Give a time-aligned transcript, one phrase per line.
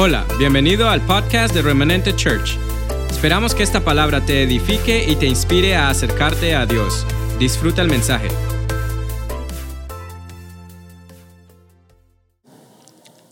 [0.00, 2.56] Hola, bienvenido al podcast de Remanente Church.
[3.10, 7.04] Esperamos que esta palabra te edifique y te inspire a acercarte a Dios.
[7.40, 8.28] Disfruta el mensaje.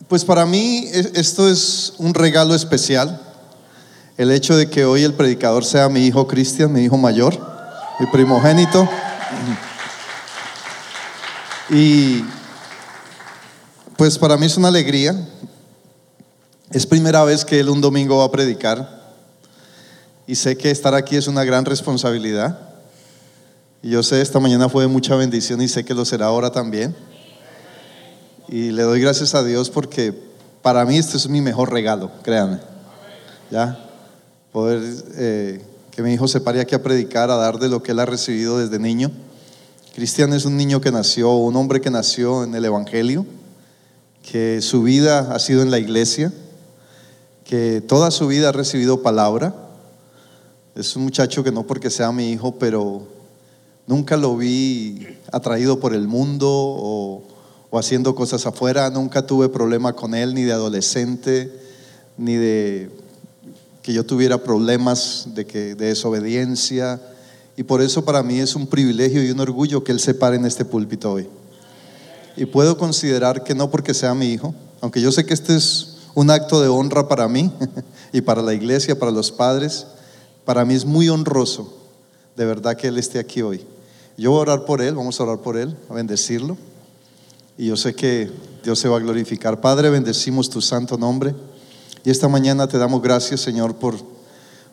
[0.08, 3.20] Pues para mí e- esto es un regalo especial.
[4.16, 7.38] El hecho de que hoy el predicador sea mi hijo Cristian, mi hijo mayor,
[8.00, 8.88] mi primogénito.
[11.70, 12.24] Y
[13.96, 15.14] pues para mí es una alegría.
[16.70, 19.14] Es primera vez que él un domingo va a predicar.
[20.26, 22.58] Y sé que estar aquí es una gran responsabilidad.
[23.82, 26.50] Y yo sé, esta mañana fue de mucha bendición y sé que lo será ahora
[26.50, 26.94] también.
[28.48, 30.12] Y le doy gracias a Dios porque
[30.62, 32.58] para mí este es mi mejor regalo, créanme.
[33.50, 33.78] Ya,
[34.50, 34.82] poder
[35.14, 38.00] eh, que mi hijo se pare aquí a predicar, a dar de lo que él
[38.00, 39.12] ha recibido desde niño.
[39.94, 43.24] Cristian es un niño que nació, un hombre que nació en el Evangelio,
[44.28, 46.32] que su vida ha sido en la iglesia,
[47.46, 49.54] que toda su vida ha recibido palabra.
[50.74, 53.06] Es un muchacho que no porque sea mi hijo, pero
[53.86, 57.22] nunca lo vi atraído por el mundo o,
[57.72, 58.90] haciendo cosas afuera.
[58.90, 61.52] Nunca tuve problema con él, ni de adolescente,
[62.18, 62.90] ni de
[63.82, 67.00] que yo tuviera problemas de, que, de desobediencia.
[67.56, 70.36] Y por eso para mí es un privilegio y un orgullo que él se pare
[70.36, 71.28] en este púlpito hoy.
[72.36, 75.95] Y puedo considerar que no porque sea mi hijo, aunque yo sé que este es
[76.16, 77.52] un acto de honra para mí
[78.12, 79.86] y para la iglesia, para los padres,
[80.44, 81.76] para mí es muy honroso
[82.36, 83.62] de verdad que él esté aquí hoy.
[84.16, 86.56] Yo voy a orar por él, vamos a orar por él, a bendecirlo.
[87.58, 88.30] Y yo sé que
[88.62, 89.60] Dios se va a glorificar.
[89.60, 91.34] Padre, bendecimos tu santo nombre.
[92.04, 93.96] Y esta mañana te damos gracias, Señor, por,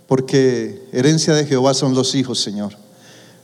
[0.07, 2.73] porque herencia de Jehová son los hijos, Señor.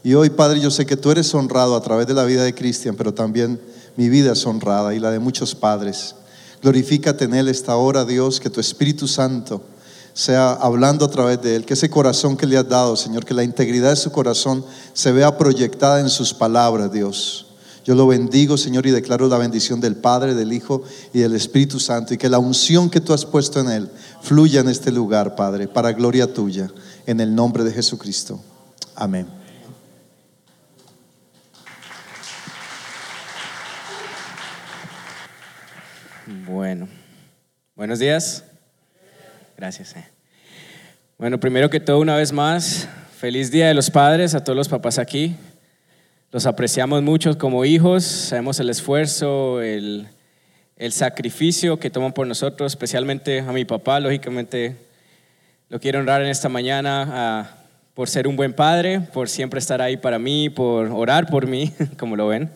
[0.03, 2.53] Y hoy, Padre, yo sé que tú eres honrado a través de la vida de
[2.53, 3.59] Cristian, pero también
[3.95, 6.15] mi vida es honrada y la de muchos padres.
[6.61, 9.61] Glorifícate en él esta hora, Dios, que tu Espíritu Santo
[10.13, 13.33] sea hablando a través de él, que ese corazón que le has dado, Señor, que
[13.33, 17.45] la integridad de su corazón se vea proyectada en sus palabras, Dios.
[17.85, 20.83] Yo lo bendigo, Señor, y declaro la bendición del Padre, del Hijo
[21.13, 23.89] y del Espíritu Santo, y que la unción que tú has puesto en él
[24.21, 26.69] fluya en este lugar, Padre, para gloria tuya,
[27.05, 28.39] en el nombre de Jesucristo.
[28.95, 29.38] Amén.
[36.51, 36.87] Bueno,
[37.75, 38.43] buenos días.
[39.55, 39.95] Gracias.
[39.95, 40.03] eh.
[41.19, 44.67] Bueno, primero que todo, una vez más, feliz Día de los Padres a todos los
[44.67, 45.35] papás aquí.
[46.31, 50.07] Los apreciamos mucho como hijos, sabemos el esfuerzo, el,
[50.75, 54.75] el sacrificio que toman por nosotros, especialmente a mi papá, lógicamente
[55.69, 57.57] lo quiero honrar en esta mañana
[57.93, 61.71] por ser un buen padre, por siempre estar ahí para mí, por orar por mí,
[61.99, 62.49] como lo ven,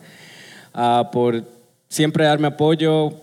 [1.12, 1.44] por
[1.88, 3.20] siempre darme apoyo,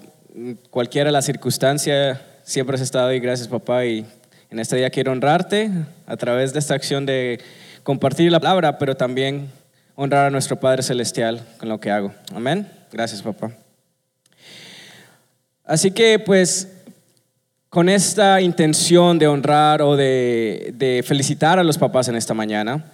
[0.70, 4.06] cualquiera la circunstancia, siempre has estado ahí, gracias papá, y
[4.50, 5.70] en este día quiero honrarte
[6.06, 7.40] a través de esta acción de
[7.84, 9.50] compartir la palabra, pero también
[9.96, 12.14] honrar a nuestro Padre Celestial con lo que hago.
[12.34, 12.68] Amén.
[12.92, 13.52] Gracias papá.
[15.64, 16.68] Así que pues
[17.70, 22.92] con esta intención de honrar o de, de felicitar a los papás en esta mañana,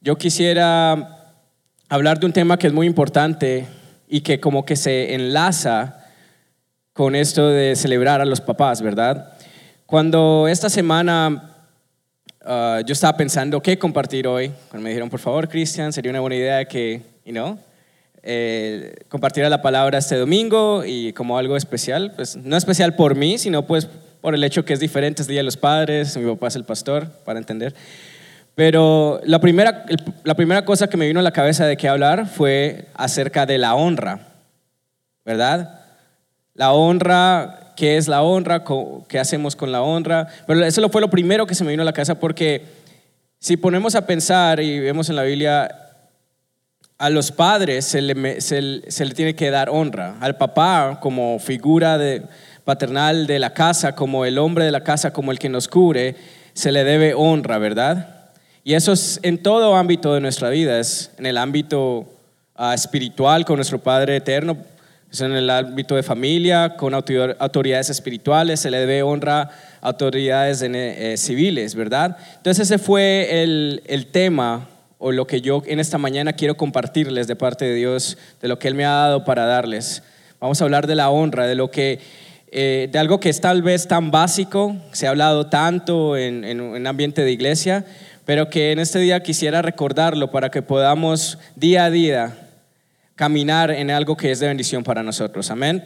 [0.00, 1.34] yo quisiera
[1.88, 3.66] hablar de un tema que es muy importante
[4.08, 6.05] y que como que se enlaza
[6.96, 9.34] con esto de celebrar a los papás, ¿verdad?
[9.84, 11.52] Cuando esta semana
[12.42, 16.20] uh, yo estaba pensando qué compartir hoy, cuando me dijeron, por favor, Cristian, sería una
[16.20, 17.58] buena idea que, you know,
[18.22, 23.36] eh, compartiera la palabra este domingo y como algo especial, pues no especial por mí,
[23.36, 23.88] sino pues
[24.22, 26.64] por el hecho que es diferente, es Día de los Padres, mi papá es el
[26.64, 27.74] pastor, para entender.
[28.54, 29.84] Pero la primera,
[30.24, 33.58] la primera cosa que me vino a la cabeza de qué hablar fue acerca de
[33.58, 34.20] la honra,
[35.26, 35.85] ¿verdad?
[36.56, 38.64] La honra, ¿qué es la honra?
[39.08, 40.26] ¿Qué hacemos con la honra?
[40.46, 42.64] Pero eso fue lo primero que se me vino a la cabeza porque
[43.38, 45.68] si ponemos a pensar y vemos en la Biblia,
[46.96, 50.16] a los padres se le, se, le tiene que dar honra.
[50.20, 52.22] Al papá como figura de,
[52.64, 56.16] paternal de la casa, como el hombre de la casa, como el que nos cubre,
[56.54, 58.30] se le debe honra, ¿verdad?
[58.64, 62.06] Y eso es en todo ámbito de nuestra vida, es en el ámbito
[62.58, 64.56] uh, espiritual con nuestro Padre Eterno,
[65.10, 69.50] es en el ámbito de familia, con autoridades espirituales, se le debe honra
[69.80, 72.16] a autoridades eh, civiles, ¿verdad?
[72.36, 74.68] Entonces ese fue el, el tema
[74.98, 78.58] o lo que yo en esta mañana quiero compartirles de parte de Dios, de lo
[78.58, 80.02] que Él me ha dado para darles.
[80.40, 82.00] Vamos a hablar de la honra, de lo que
[82.52, 86.60] eh, de algo que es tal vez tan básico, se ha hablado tanto en, en
[86.60, 87.84] un ambiente de iglesia,
[88.24, 92.45] pero que en este día quisiera recordarlo para que podamos día a día
[93.16, 95.50] caminar en algo que es de bendición para nosotros.
[95.50, 95.82] Amén.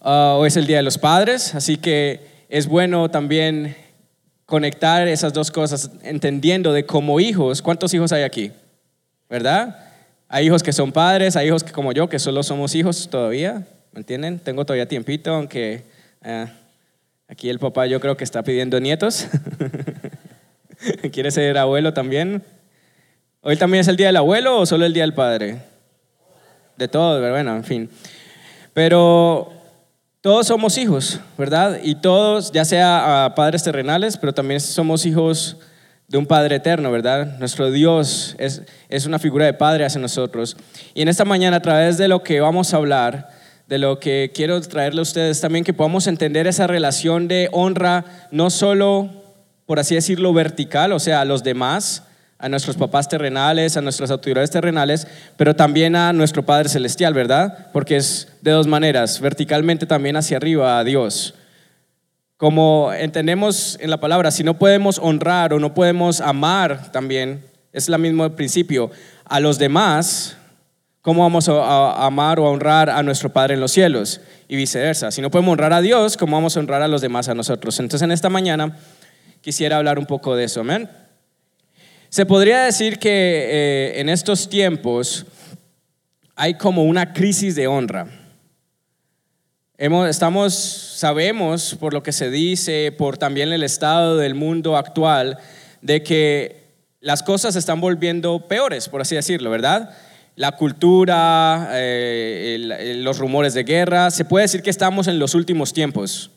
[0.00, 3.76] ah, hoy es el Día de los Padres, así que es bueno también
[4.46, 8.50] conectar esas dos cosas, entendiendo de como hijos, ¿cuántos hijos hay aquí?
[9.28, 9.78] ¿Verdad?
[10.26, 13.66] Hay hijos que son padres, hay hijos que como yo, que solo somos hijos todavía,
[13.92, 14.40] ¿me entienden?
[14.40, 15.84] Tengo todavía tiempito, aunque
[16.24, 16.46] eh,
[17.28, 19.28] aquí el papá yo creo que está pidiendo nietos.
[21.12, 22.42] ¿Quiere ser abuelo también?
[23.42, 25.69] ¿Hoy también es el día del abuelo o solo el día del padre?
[26.80, 27.90] De todos, bueno, en fin.
[28.72, 29.52] Pero
[30.22, 31.78] todos somos hijos, ¿verdad?
[31.82, 35.58] Y todos, ya sea padres terrenales, pero también somos hijos
[36.08, 37.36] de un Padre eterno, ¿verdad?
[37.38, 40.56] Nuestro Dios es, es una figura de Padre hacia nosotros.
[40.94, 43.28] Y en esta mañana, a través de lo que vamos a hablar,
[43.68, 48.06] de lo que quiero traerle a ustedes también, que podamos entender esa relación de honra,
[48.30, 49.10] no solo,
[49.66, 52.04] por así decirlo, vertical, o sea, a los demás,
[52.40, 55.06] a nuestros papás terrenales, a nuestras autoridades terrenales,
[55.36, 57.68] pero también a nuestro Padre Celestial, ¿verdad?
[57.72, 61.34] Porque es de dos maneras, verticalmente también hacia arriba a Dios.
[62.38, 67.44] Como entendemos en la palabra, si no podemos honrar o no podemos amar también,
[67.74, 68.90] es el mismo principio,
[69.26, 70.36] a los demás,
[71.02, 74.22] ¿cómo vamos a amar o a honrar a nuestro Padre en los cielos?
[74.48, 75.10] Y viceversa.
[75.10, 77.78] Si no podemos honrar a Dios, ¿cómo vamos a honrar a los demás a nosotros?
[77.78, 78.78] Entonces en esta mañana
[79.42, 80.88] quisiera hablar un poco de eso, amén.
[82.10, 85.24] Se podría decir que eh, en estos tiempos
[86.34, 88.08] hay como una crisis de honra.
[89.78, 95.38] estamos, sabemos por lo que se dice, por también el estado del mundo actual,
[95.82, 96.64] de que
[96.98, 99.96] las cosas están volviendo peores, por así decirlo, ¿verdad?
[100.34, 105.72] La cultura, eh, los rumores de guerra, se puede decir que estamos en los últimos
[105.72, 106.32] tiempos,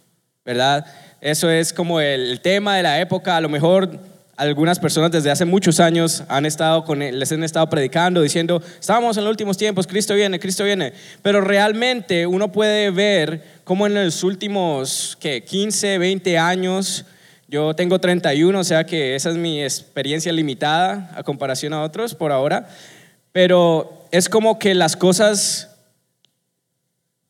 [0.46, 0.86] ¿verdad?
[1.20, 5.46] Eso es como el tema de la época, a lo mejor algunas personas desde hace
[5.46, 9.86] muchos años han estado con, les han estado predicando, diciendo, estamos en los últimos tiempos,
[9.86, 10.94] Cristo viene, Cristo viene.
[11.22, 15.44] Pero realmente uno puede ver cómo en los últimos ¿qué?
[15.44, 17.06] 15, 20 años,
[17.48, 22.16] yo tengo 31, o sea que esa es mi experiencia limitada a comparación a otros
[22.16, 22.68] por ahora,
[23.32, 25.70] pero es como que las cosas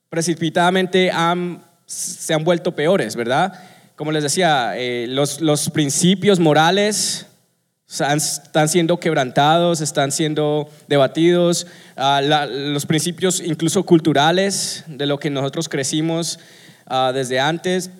[0.09, 1.11] precipitadamente
[1.85, 3.53] se han vuelto peores, ¿verdad?
[3.95, 7.27] Como les decía, eh, los, los, principios morales
[7.87, 15.69] están siendo quebrantados, están siendo debatidos, ah, los principios incluso culturales de lo que nosotros
[15.69, 16.39] crecimos
[16.87, 17.91] ah, desde antes,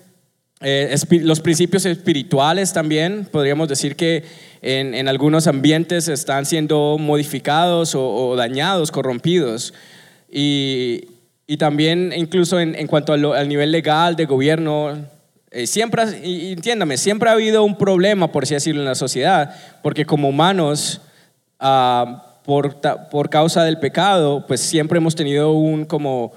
[0.62, 4.24] eh, los principios espirituales también, podríamos decir que
[4.62, 9.74] en, en algunos ambientes están siendo modificados o, dañados, corrompidos.
[10.32, 11.10] Y,
[11.46, 15.06] y también incluso en, en cuanto al nivel legal de gobierno,
[15.56, 16.02] eh, siempre,
[16.52, 21.00] entiéndame, siempre ha habido un problema, por así decirlo, en la sociedad, porque como humanos,
[21.60, 26.34] ah, por, por, causa del pecado, pues siempre hemos tenido un como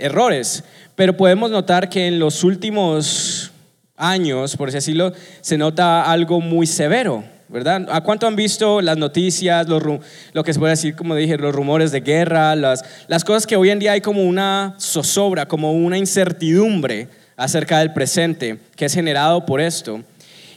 [0.00, 0.64] errores.
[0.94, 3.52] Pero podemos notar que en los últimos
[3.94, 5.12] años, por así decirlo,
[5.42, 7.22] se nota algo muy severo.
[7.50, 7.86] ¿verdad?
[7.90, 11.92] ¿A cuánto han visto las noticias, lo que se puede decir, como dije, los rumores
[11.92, 15.96] de guerra, las, las cosas que hoy en día hay como una zozobra, como una
[15.96, 17.08] incertidumbre
[17.38, 20.02] acerca del presente que es generado por esto.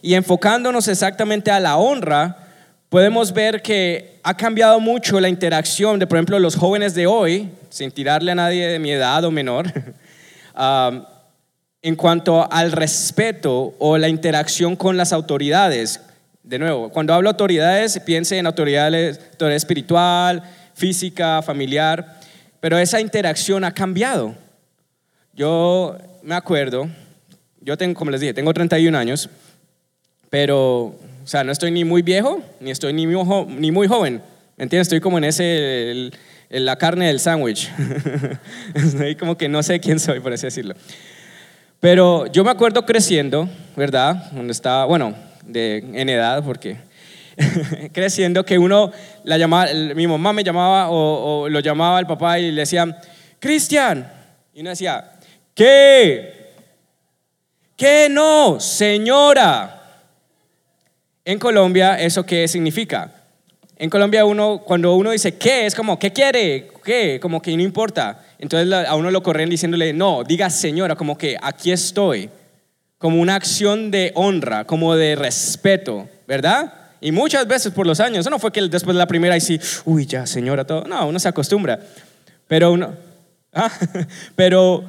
[0.02, 2.36] Y enfocándonos exactamente a la honra,
[2.90, 7.50] podemos ver que ha cambiado mucho la interacción de, por ejemplo, los jóvenes de hoy,
[7.70, 9.72] sin tirarle a nadie de mi edad o menor,
[11.84, 16.02] en cuanto al respeto o la interacción con las autoridades.
[16.42, 22.20] De nuevo, cuando hablo de autoridades, piense en autoridades, autoridad espiritual, física, familiar,
[22.60, 24.34] pero esa interacción ha cambiado.
[25.34, 26.90] Yo me acuerdo,
[27.62, 29.30] yo tengo, como les dije, tengo 31 años,
[30.30, 34.22] pero, o sea, no estoy ni muy viejo, ni estoy ni muy, joven,
[34.58, 34.88] ¿me entiendes?
[34.88, 36.12] Estoy como en ese,
[36.50, 37.70] la carne del sándwich.
[38.74, 40.76] estoy como que no sé quién soy, por así decirlo.
[41.80, 44.30] Pero yo me acuerdo creciendo, ¿verdad?
[44.32, 46.78] Cuando estaba, bueno, de, en edad, porque
[47.94, 48.92] creciendo que uno,
[49.24, 53.00] la llamaba, mi mamá me llamaba o, o lo llamaba el papá y le decía,
[53.40, 54.08] Cristian,
[54.54, 55.12] y uno decía,
[55.54, 56.42] ¿Qué?
[57.76, 59.78] ¿Qué no, señora?
[61.26, 63.12] En Colombia, ¿eso qué significa?
[63.78, 65.66] En Colombia uno, cuando uno dice ¿qué?
[65.66, 66.70] Es como ¿qué quiere?
[66.84, 67.20] ¿Qué?
[67.20, 68.24] Como que no importa.
[68.38, 72.30] Entonces a uno lo corren diciéndole no, diga señora, como que aquí estoy.
[72.98, 76.72] Como una acción de honra, como de respeto, ¿verdad?
[77.02, 79.60] Y muchas veces por los años, no fue que después de la primera y sí,
[79.86, 80.84] uy, ya señora, todo.
[80.84, 81.80] No, uno se acostumbra.
[82.48, 82.96] Pero uno,
[83.54, 83.72] ah,
[84.36, 84.84] pero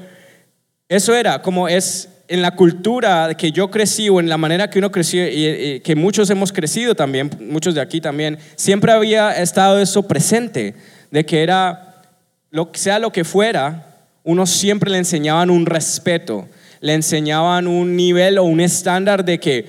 [0.96, 4.78] eso era como es en la cultura que yo crecí o en la manera que
[4.78, 9.80] uno creció y, que muchos hemos crecido también, muchos de aquí también, siempre había estado
[9.80, 10.74] eso presente,
[11.10, 12.02] de que era,
[12.50, 13.86] lo, sea lo que fuera,
[14.22, 16.46] uno siempre le enseñaban un respeto,
[16.80, 19.64] le enseñaban un nivel o un estándar de que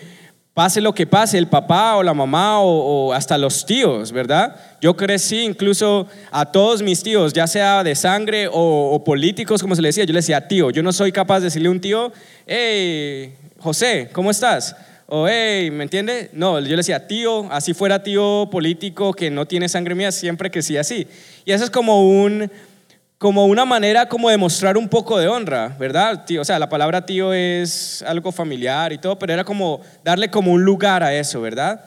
[0.53, 4.55] pase lo que pase, el papá o la mamá o, hasta los tíos, ¿verdad?
[4.79, 9.81] Yo crecí incluso a todos mis tíos, ya sea de sangre o, políticos, como se
[9.81, 12.11] le decía, yo le decía tío, yo no soy capaz de decirle a un tío,
[12.45, 14.75] hey, José, ¿cómo estás?
[15.07, 16.29] O hey, ¿me entiende?
[16.33, 20.51] No, yo le decía tío, así fuera tío político que no tiene sangre mía, siempre
[20.51, 21.07] crecí así.
[21.45, 22.49] Y eso es como un
[23.23, 26.25] como una manera como de mostrar un poco de honra, ¿verdad?
[26.25, 30.29] Tío, o sea, la palabra tío es algo familiar y todo, pero era como darle
[30.29, 31.85] como un lugar a eso, ¿verdad?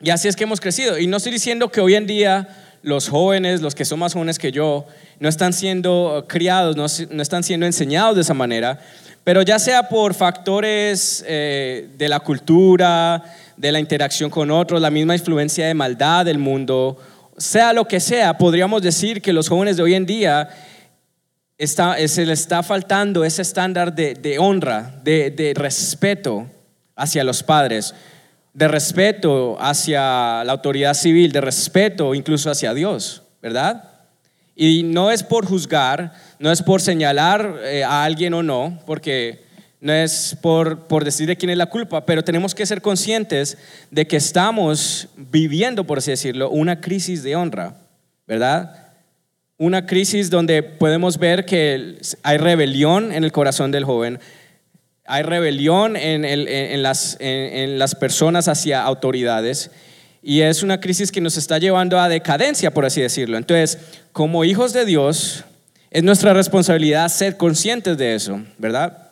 [0.00, 0.98] Y así es que hemos crecido.
[0.98, 2.48] Y no estoy diciendo que hoy en día
[2.80, 4.86] los jóvenes, los que son más jóvenes que yo,
[5.18, 6.86] no están siendo criados, no,
[7.20, 8.80] están siendo enseñados de esa manera,
[9.24, 13.22] pero ya sea por factores eh, de la cultura,
[13.58, 16.96] de la interacción con otros, la misma influencia de maldad del mundo,
[17.36, 20.48] sea lo que sea, podríamos decir que los jóvenes de hoy en día
[21.58, 26.46] se les está faltando ese estándar de, honra, de, de, respeto
[26.96, 27.94] hacia los padres,
[28.54, 33.84] de respeto hacia la autoridad civil, de respeto incluso hacia Dios, ¿verdad?
[34.56, 39.44] Y no es por juzgar, no es por señalar eh, a alguien o no, porque
[39.80, 43.56] no es por, por decir de quién es la culpa, pero tenemos que ser conscientes
[43.90, 47.76] de que estamos viviendo, por así decirlo, una crisis de honra,
[48.26, 48.88] ¿verdad?
[49.56, 54.20] Una crisis donde podemos ver que hay rebelión en el corazón del joven,
[55.06, 59.70] hay rebelión en, en, las, en las personas hacia autoridades
[60.22, 63.38] y es una crisis que nos está llevando a decadencia, por así decirlo.
[63.38, 63.78] Entonces,
[64.12, 65.44] como hijos de Dios,
[65.90, 69.09] es nuestra responsabilidad ser conscientes de eso, ¿verdad?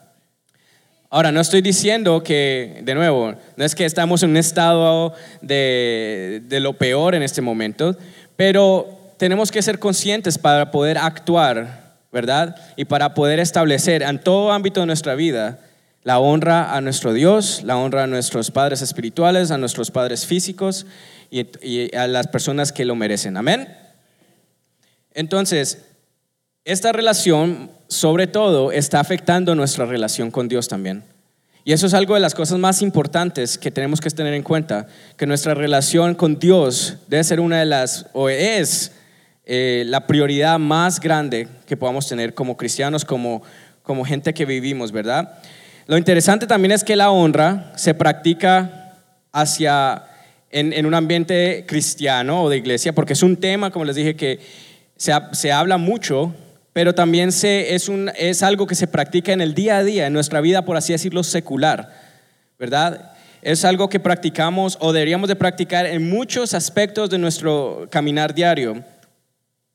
[1.10, 6.42] Ahora, no estoy diciendo que, de nuevo, no es que estamos en un estado de,
[6.50, 7.96] lo peor en este momento,
[8.36, 12.56] pero tenemos que ser conscientes para poder actuar, ¿verdad?
[12.76, 15.60] Y para poder establecer en todo ámbito de nuestra vida
[16.04, 20.86] la honra a nuestro Dios, la honra a nuestros padres espirituales, a nuestros padres físicos
[21.30, 23.36] y, y a las personas que lo merecen.
[23.36, 23.74] Amén.
[25.14, 25.86] Entonces,
[26.64, 31.02] esta relación sobre todo está afectando nuestra relación con Dios también.
[31.64, 34.87] Y eso es algo de las cosas más importantes que tenemos que tener en cuenta,
[35.16, 38.92] que nuestra relación con Dios debe ser una de las, o es
[39.45, 43.42] eh, la prioridad más grande que podamos tener como cristianos, como,
[43.83, 45.40] como gente que vivimos, ¿verdad?
[45.87, 48.95] Lo interesante también es que la honra se practica
[49.33, 50.04] hacia,
[50.50, 54.16] en, en un ambiente cristiano o de iglesia, porque es un tema, como les dije,
[54.16, 54.40] que
[54.97, 56.35] se, se habla mucho
[56.78, 60.06] pero también se, es, un, es algo que se practica en el día a día,
[60.06, 61.92] en nuestra vida, por así decirlo, secular,
[62.56, 63.14] ¿verdad?
[63.42, 68.85] Es algo que practicamos o deberíamos de practicar en muchos aspectos de nuestro caminar diario,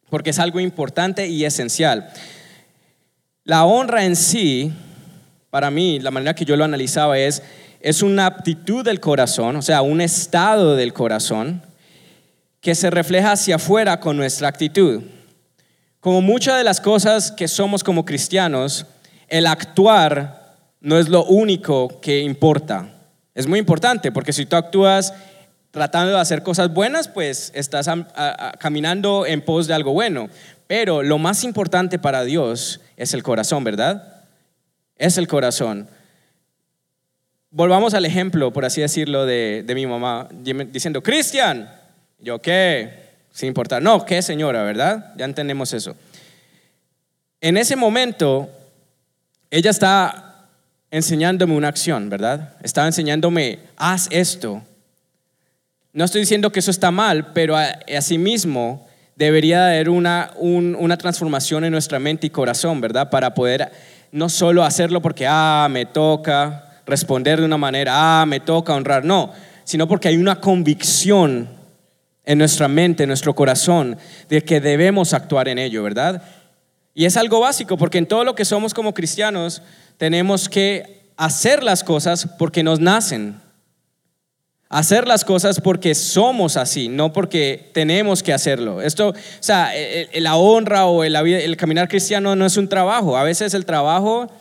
[0.10, 2.10] porque es algo importante y esencial.
[3.44, 4.72] La honra en sí,
[5.50, 7.44] para mí, la manera que yo lo analizaba es,
[7.82, 11.64] es una aptitud del corazón, o sea, un estado del corazón
[12.62, 15.04] que se refleja hacia afuera con nuestra actitud.
[16.04, 18.86] Como muchas de las cosas que somos como cristianos,
[19.30, 22.90] el actuar no es lo único que importa.
[23.34, 25.14] Es muy importante porque si tú actúas
[25.72, 27.90] tratando de hacer cosas buenas, pues estás
[28.60, 30.28] caminando en pos de algo bueno.
[30.68, 34.26] Pero lo más importante para Dios es el corazón, ¿verdad?
[34.98, 35.88] Es el corazón.
[37.50, 41.74] Volvamos al ejemplo, por así decirlo, de, de mi mamá, diciendo, Cristian,
[42.20, 43.03] yo qué,
[43.34, 43.82] sin importar.
[43.82, 45.14] No, qué señora, ¿verdad?
[45.18, 45.96] Ya entendemos eso.
[47.42, 48.50] En ese momento,
[49.50, 50.48] ella está
[50.92, 52.54] enseñándome una acción, ¿verdad?
[52.62, 54.62] Estaba enseñándome, haz esto.
[55.92, 57.58] No estoy diciendo que eso está mal, pero
[57.98, 63.10] asimismo debería haber una, una transformación en nuestra mente y corazón, ¿verdad?
[63.10, 63.72] Para poder
[64.12, 69.04] no solo hacerlo porque, ah, me toca responder de una manera, ah, me toca honrar,
[69.04, 69.32] no,
[69.64, 71.63] sino porque hay una convicción
[72.26, 73.98] en nuestra mente, en nuestro corazón,
[74.30, 76.24] de que debemos actuar en ello, ¿verdad?
[76.94, 79.62] Y es algo básico, porque en todo lo que somos como cristianos
[79.98, 83.42] tenemos que hacer las cosas porque nos nacen.
[84.70, 88.82] Hacer las cosas porque somos así, no porque tenemos que hacerlo.
[88.82, 89.72] Esto, o sea,
[90.16, 93.16] la honra o el, el caminar cristiano no es un trabajo.
[93.16, 94.32] A veces el trabajo,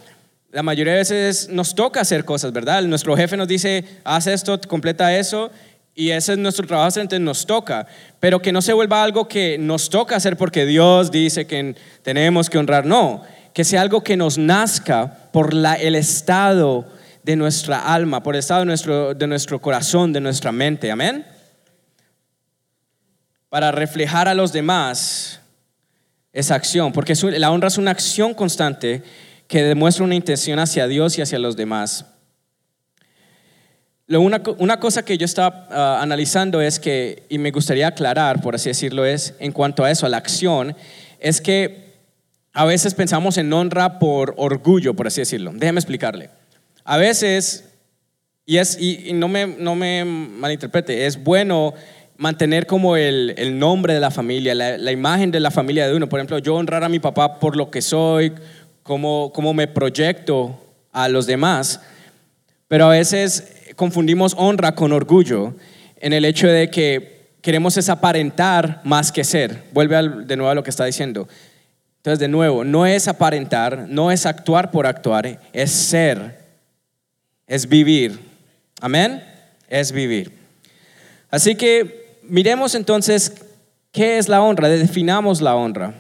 [0.51, 2.83] la mayoría de veces nos toca hacer cosas, ¿verdad?
[2.83, 5.51] Nuestro jefe nos dice, haz esto, completa eso,
[5.94, 7.87] y ese es nuestro trabajo, entonces nos toca,
[8.18, 12.49] pero que no se vuelva algo que nos toca hacer porque Dios dice que tenemos
[12.49, 13.22] que honrar, no,
[13.52, 16.87] que sea algo que nos nazca por el estado
[17.22, 21.26] de nuestra alma, por el estado de nuestro, de nuestro corazón, de nuestra mente, amén.
[23.50, 25.40] Para reflejar a los demás
[26.32, 29.02] esa acción, porque la honra es una acción constante
[29.46, 32.06] que demuestra una intención hacia Dios y hacia los demás.
[34.19, 38.54] Una, una cosa que yo estaba ah, analizando es que, y me gustaría aclarar, por
[38.54, 40.76] así decirlo, es en cuanto a eso, a la acción,
[41.19, 41.92] es que
[42.52, 45.52] a veces pensamos en honra por orgullo, por así decirlo.
[45.54, 46.31] Déjeme explicarle.
[46.85, 47.64] A veces,
[48.45, 51.73] y, es, y, no, me, no me malinterprete, es bueno
[52.16, 55.95] mantener como el, el nombre de la familia, la, la, imagen de la familia de
[55.95, 56.09] uno.
[56.09, 58.33] Por ejemplo, yo honrar a mi papá por lo que soy,
[58.83, 60.59] cómo, cómo me proyecto
[60.92, 61.81] a los demás.
[62.69, 65.55] Pero a veces confundimos honra con orgullo
[65.97, 69.65] en el hecho de que queremos es aparentar más que ser.
[69.73, 71.27] Vuelve de nuevo a lo que está diciendo.
[71.97, 76.39] Entonces, de nuevo, no es aparentar, no es actuar por actuar, es ser,
[77.49, 78.21] es vivir.
[78.81, 79.21] Amén,
[79.69, 80.31] es vivir.
[81.29, 83.35] Así que miremos entonces
[83.91, 85.93] qué es la honra, definamos la honra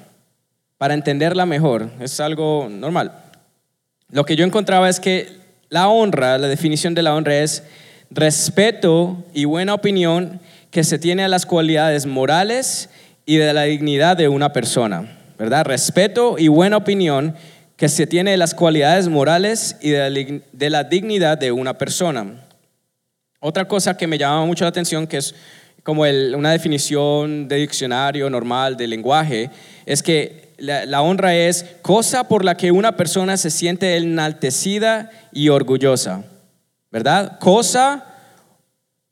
[0.78, 1.90] para entenderla mejor.
[1.98, 3.10] Es algo normal.
[4.08, 5.41] Lo que yo encontraba es que
[5.72, 7.62] la honra, la definición de la honra es
[8.10, 10.38] respeto y buena opinión
[10.70, 12.90] que se tiene a las cualidades morales
[13.24, 15.64] y de la dignidad de una persona, ¿verdad?
[15.64, 17.34] Respeto y buena opinión
[17.78, 22.44] que se tiene de las cualidades morales y de la, dignidad de una persona.
[23.40, 25.34] Otra cosa que me llama mucho la atención, que es
[25.82, 29.48] como una definición de diccionario normal de lenguaje,
[29.86, 35.48] es que la, honra es cosa por la que una persona se siente enaltecida y
[35.48, 36.22] orgullosa,
[36.92, 37.40] ¿verdad?
[37.40, 38.06] Cosa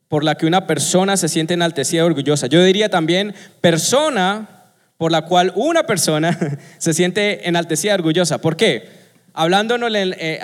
[0.07, 2.47] por la que una persona se siente enaltecida y orgullosa.
[2.47, 4.47] Yo diría también persona
[4.95, 6.37] por la cual una persona
[6.77, 8.37] se siente enaltecida y orgullosa.
[8.37, 8.87] ¿Por qué?
[9.33, 10.39] Hablándonos eh,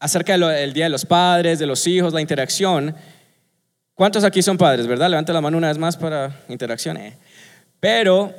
[0.00, 2.92] acerca del Día de los Padres, de los hijos, la interacción.
[3.94, 5.10] ¿Cuántos aquí son padres, verdad?
[5.10, 6.96] Levanta la mano una vez más para interacción.
[6.96, 7.16] Eh.
[7.78, 8.34] Pero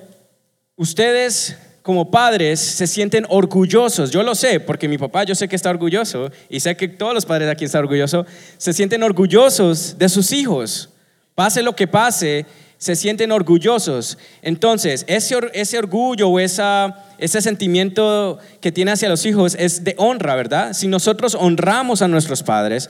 [0.77, 5.55] ustedes como padres se sienten orgullosos, yo lo sé, porque mi papá yo sé que
[5.55, 8.25] está orgulloso y sé que todos los padres aquí están orgullosos,
[8.57, 10.89] se sienten orgullosos de sus hijos.
[11.33, 12.45] Pase lo que pase,
[12.77, 14.17] se sienten orgullosos.
[14.41, 19.95] Entonces, ese, ese orgullo o esa, ese sentimiento que tiene hacia los hijos es de
[19.97, 20.73] honra, ¿verdad?
[20.73, 22.89] Si nosotros honramos a nuestros padres,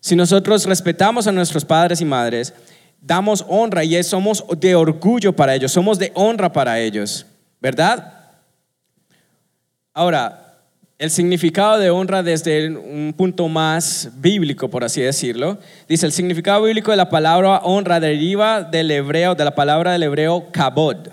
[0.00, 2.54] si nosotros respetamos a nuestros padres y madres,
[3.00, 7.26] damos honra y somos de orgullo para ellos, somos de honra para ellos,
[7.60, 8.14] ¿verdad?
[9.92, 10.50] Ahora,
[10.98, 15.58] el significado de honra desde un punto más bíblico, por así decirlo,
[15.88, 20.02] dice, el significado bíblico de la palabra honra deriva del hebreo, de la palabra del
[20.02, 21.08] hebreo kabod,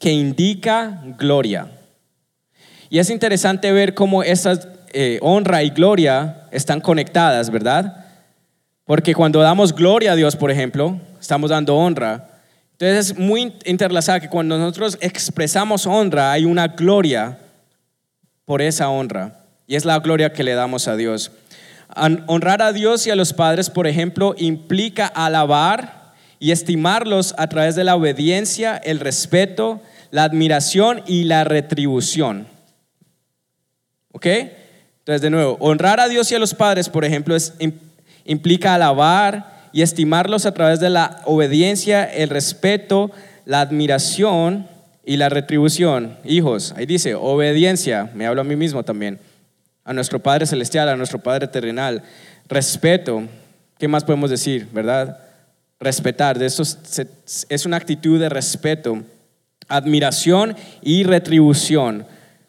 [0.00, 1.70] que indica gloria.
[2.90, 8.07] Y es interesante ver cómo esas eh, honra y gloria están conectadas, ¿verdad?
[8.88, 12.26] Porque cuando damos gloria a Dios, por ejemplo, estamos dando honra.
[12.72, 17.36] Entonces es muy interlazada que cuando nosotros expresamos honra, hay una gloria
[18.46, 19.44] por esa honra.
[19.66, 21.30] Y es la gloria que le damos a Dios.
[22.28, 27.76] Honrar a Dios y a los padres, por ejemplo, implica alabar y estimarlos a través
[27.76, 32.46] de la obediencia, el respeto, la admiración y la retribución.
[34.12, 34.24] ¿Ok?
[35.00, 37.87] Entonces, de nuevo, honrar a Dios y a los padres, por ejemplo, es implica
[38.64, 43.10] alabar y estimarlos a través de la obediencia, el respeto,
[43.44, 44.66] la admiración
[45.04, 46.18] y la retribución.
[46.24, 49.18] Hijos, ahí dice, obediencia, me hablo a mí mismo también,
[49.84, 52.02] a nuestro Padre Celestial, a nuestro Padre Terrenal.
[52.48, 53.22] Respeto,
[53.78, 55.18] ¿qué más podemos decir, verdad?
[55.80, 59.02] Respetar, de esto es una actitud de respeto,
[59.68, 62.06] admiración y retribución.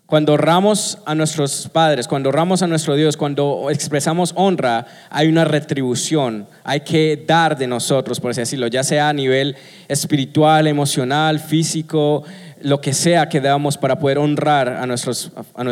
[0.10, 5.46] Cuando honramos a nuestros padres, cuando honramos a nuestro Dios, cuando expresamos honra, hay una
[5.46, 6.48] retribución.
[6.64, 9.56] Hay que dar de nosotros, por así decirlo, ya sea a nivel
[9.88, 12.24] espiritual, emocional, físico,
[12.60, 15.64] lo que sea que damos para poder honrar a nuestros, a, a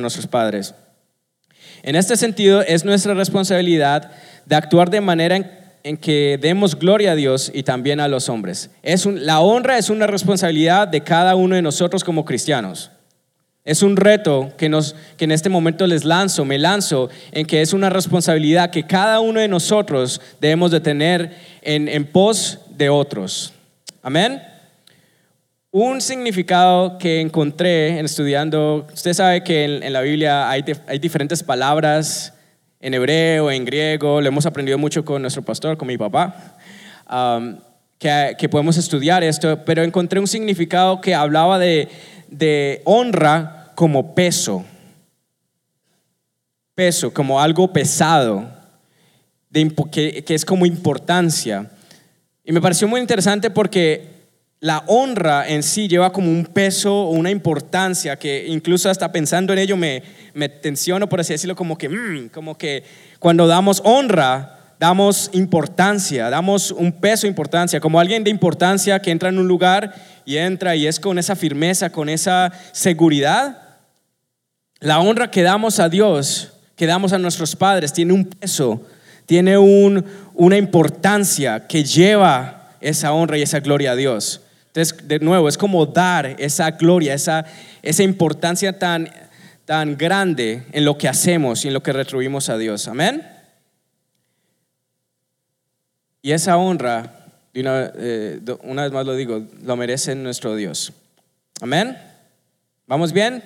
[0.00, 0.74] nuestros padres.
[1.82, 4.10] En este sentido, es nuestra responsabilidad
[4.44, 5.36] de actuar de manera
[5.82, 8.68] en, que demos gloria a Dios y también a los hombres.
[8.82, 12.90] Es la honra es una responsabilidad de cada uno de nosotros como cristianos.
[13.66, 17.62] Es un reto que, nos, que en este momento les lanzo, me lanzo, en que
[17.62, 22.88] es una responsabilidad que cada uno de nosotros debemos de tener en, en pos de
[22.88, 23.52] otros.
[24.02, 24.40] Amén.
[25.72, 31.42] Un significado que encontré en estudiando, usted sabe que en, la Biblia hay, hay, diferentes
[31.42, 32.34] palabras
[32.80, 36.56] en hebreo, en griego, lo hemos aprendido mucho con nuestro pastor, con mi papá,
[37.10, 37.58] um,
[37.98, 41.88] que, que podemos estudiar esto, pero encontré un significado que hablaba de,
[42.28, 44.64] de honra como peso,
[46.74, 48.50] peso, como algo pesado,
[49.92, 51.70] que, es como importancia.
[52.42, 54.16] Y me pareció muy interesante porque
[54.60, 59.52] la honra en sí lleva como un peso o una importancia que incluso hasta pensando
[59.52, 62.82] en ello me, me tensiono, por así decirlo, como que, mm, como que
[63.18, 69.28] cuando damos honra, damos importancia, damos un peso, importancia, como alguien de importancia que entra
[69.28, 73.65] en un lugar y entra y es con esa firmeza, con esa seguridad.
[74.80, 78.86] La honra que damos a Dios, que damos a nuestros padres, tiene un peso,
[79.24, 84.42] tiene un, una importancia que lleva esa honra y esa gloria a Dios.
[84.66, 87.46] Entonces, de nuevo, es como dar esa gloria, esa,
[88.02, 89.08] importancia tan,
[89.64, 92.86] tan grande en lo que hacemos y en lo que retribuimos a Dios.
[92.86, 93.26] Amén.
[96.20, 100.92] Y esa honra, una, eh, una vez más lo digo, lo merece nuestro Dios.
[101.62, 101.96] Amén.
[102.86, 103.42] ¿Vamos bien?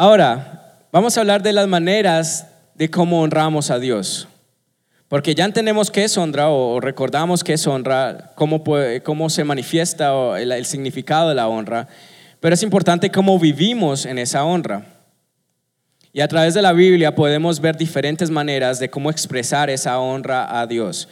[0.00, 4.28] Ahora, vamos a hablar de las maneras de cómo honramos a Dios.
[5.08, 8.62] Porque ya entendemos qué es honra o recordamos qué es honra, cómo,
[9.02, 11.88] cómo se manifiesta el, el significado de la honra,
[12.38, 14.86] pero es importante cómo vivimos en esa honra.
[16.12, 20.60] Y a través de la Biblia podemos ver diferentes maneras de cómo expresar esa honra
[20.60, 21.08] a Dios.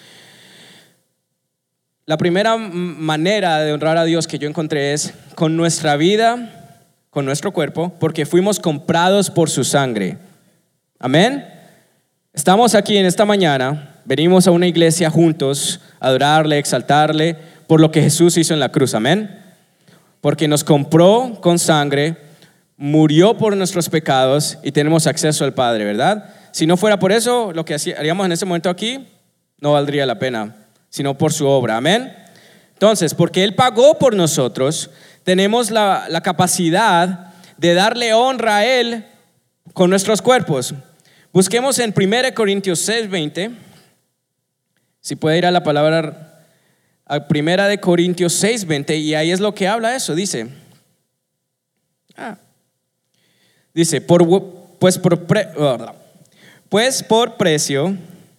[2.04, 6.65] La primera manera de honrar a Dios que yo encontré es con nuestra vida,
[7.16, 10.18] con nuestro cuerpo, porque fuimos comprados por su sangre.
[10.98, 11.48] Amén.
[12.34, 17.34] Estamos aquí en esta mañana, venimos a una iglesia juntos adorarle, exaltarle
[17.66, 19.34] por lo que Jesús hizo en la cruz, amén.
[20.20, 22.18] Porque nos compró con sangre,
[22.76, 26.34] murió por nuestros pecados y tenemos acceso al Padre, ¿verdad?
[26.52, 29.06] Si no fuera por eso, lo que haríamos en ese momento aquí
[29.58, 30.54] no valdría la pena,
[30.90, 32.12] sino por su obra, amén.
[32.74, 34.90] Entonces, porque Él pagó por nosotros,
[35.26, 39.04] tenemos la, capacidad de darle honra a Él
[39.72, 40.72] con nuestros cuerpos.
[41.32, 43.50] Busquemos en 1 Corintios 6, 20.
[45.00, 46.44] Si puede ir a la palabra,
[47.04, 50.46] a 1 de Corintios 6, 20, y ahí es lo que habla eso, dice.
[52.16, 52.38] Ah.
[53.74, 54.24] Dice, por,
[54.78, 55.26] pues, por
[56.68, 57.96] pues por precio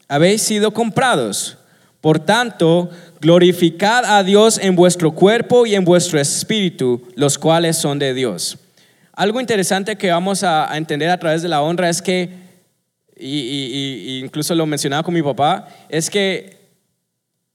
[0.08, 1.58] habéis sido comprados.
[2.00, 7.99] Por tanto, glorificad a Dios en vuestro cuerpo y en vuestro espíritu, los cuales son
[7.99, 8.58] de Dios.
[9.13, 12.47] Algo interesante que vamos a entender a través de la honra es que
[13.19, 16.58] y, incluso lo mencionaba con mi papá, es que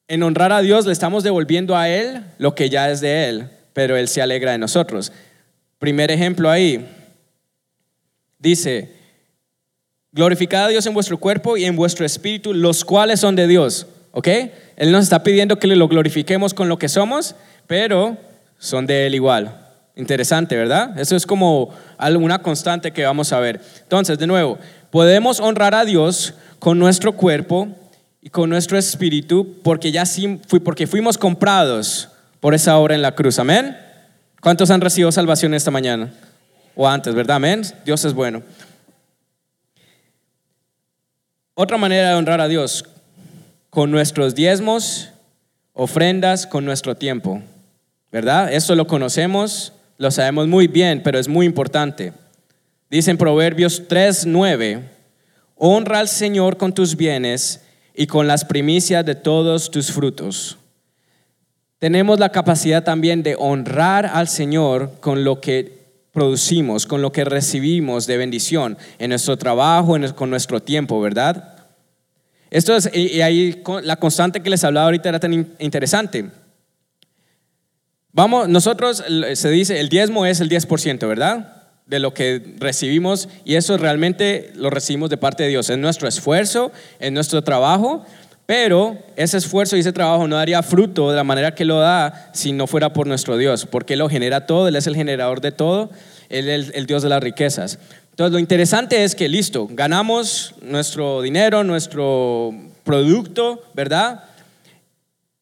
[0.08, 3.48] en honrar a Dios le estamos devolviendo a Él lo que ya es de Él,
[3.72, 5.12] pero Él se alegra de nosotros.
[5.78, 6.86] Primer ejemplo ahí,
[8.38, 8.92] dice,
[10.12, 13.86] glorificad a Dios en vuestro cuerpo y en vuestro espíritu, los cuales son de Dios,
[14.12, 14.28] ¿ok?
[14.76, 17.34] Él nos está pidiendo que lo glorifiquemos con lo que somos,
[17.66, 18.16] pero
[18.58, 19.58] son de Él igual.
[19.96, 20.98] Interesante, ¿verdad?
[20.98, 23.60] Eso es como una constante que vamos a ver.
[23.82, 24.58] Entonces, de nuevo,
[24.92, 27.66] Podemos honrar a Dios con nuestro cuerpo
[28.20, 30.04] y con nuestro espíritu porque ya
[30.62, 33.38] porque fuimos comprados por esa obra en la cruz.
[33.38, 33.74] Amén.
[34.42, 36.12] ¿Cuántos han recibido salvación esta mañana?
[36.76, 37.36] O antes, ¿verdad?
[37.36, 37.62] Amén.
[37.86, 38.42] Dios es bueno.
[41.54, 42.84] Otra manera de honrar a Dios,
[43.72, 45.08] con nuestros diezmos,
[45.72, 47.40] ofrendas, con nuestro tiempo.
[48.10, 48.52] ¿Verdad?
[48.52, 52.12] Eso lo conocemos, lo sabemos muy bien, pero es muy importante.
[52.90, 54.82] Dice en Proverbios 3:9,
[55.56, 57.62] honra al Señor con tus bienes
[57.94, 60.58] y con las primicias de todos tus frutos.
[61.78, 65.78] Tenemos la capacidad también de honrar al Señor con lo que
[66.12, 71.51] producimos, con lo que recibimos de bendición en nuestro trabajo, con nuestro tiempo, ¿verdad?
[72.52, 76.26] Esto es, y ahí la constante que les hablaba ahorita era tan interesante.
[78.12, 79.02] Vamos, nosotros
[79.34, 81.58] se dice, el diezmo es el 10%, ¿verdad?
[81.86, 85.68] de lo que recibimos y eso realmente lo recibimos de parte de Dios.
[85.68, 88.06] Es nuestro esfuerzo, es nuestro trabajo,
[88.46, 92.30] pero ese esfuerzo y ese trabajo no daría fruto de la manera que lo da
[92.32, 95.40] si no fuera por nuestro Dios, porque Él lo genera todo, Él es el generador
[95.40, 95.90] de todo,
[96.28, 97.78] Él es el, Dios de las riquezas.
[98.22, 102.54] Entonces lo interesante es que, listo, ganamos nuestro dinero, nuestro
[102.84, 104.22] producto, ¿verdad?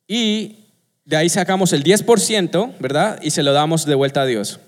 [0.08, 0.60] Y
[1.04, 3.20] de ahí sacamos el 10%, ¿verdad?
[3.20, 4.60] Y se lo damos de vuelta a Dios.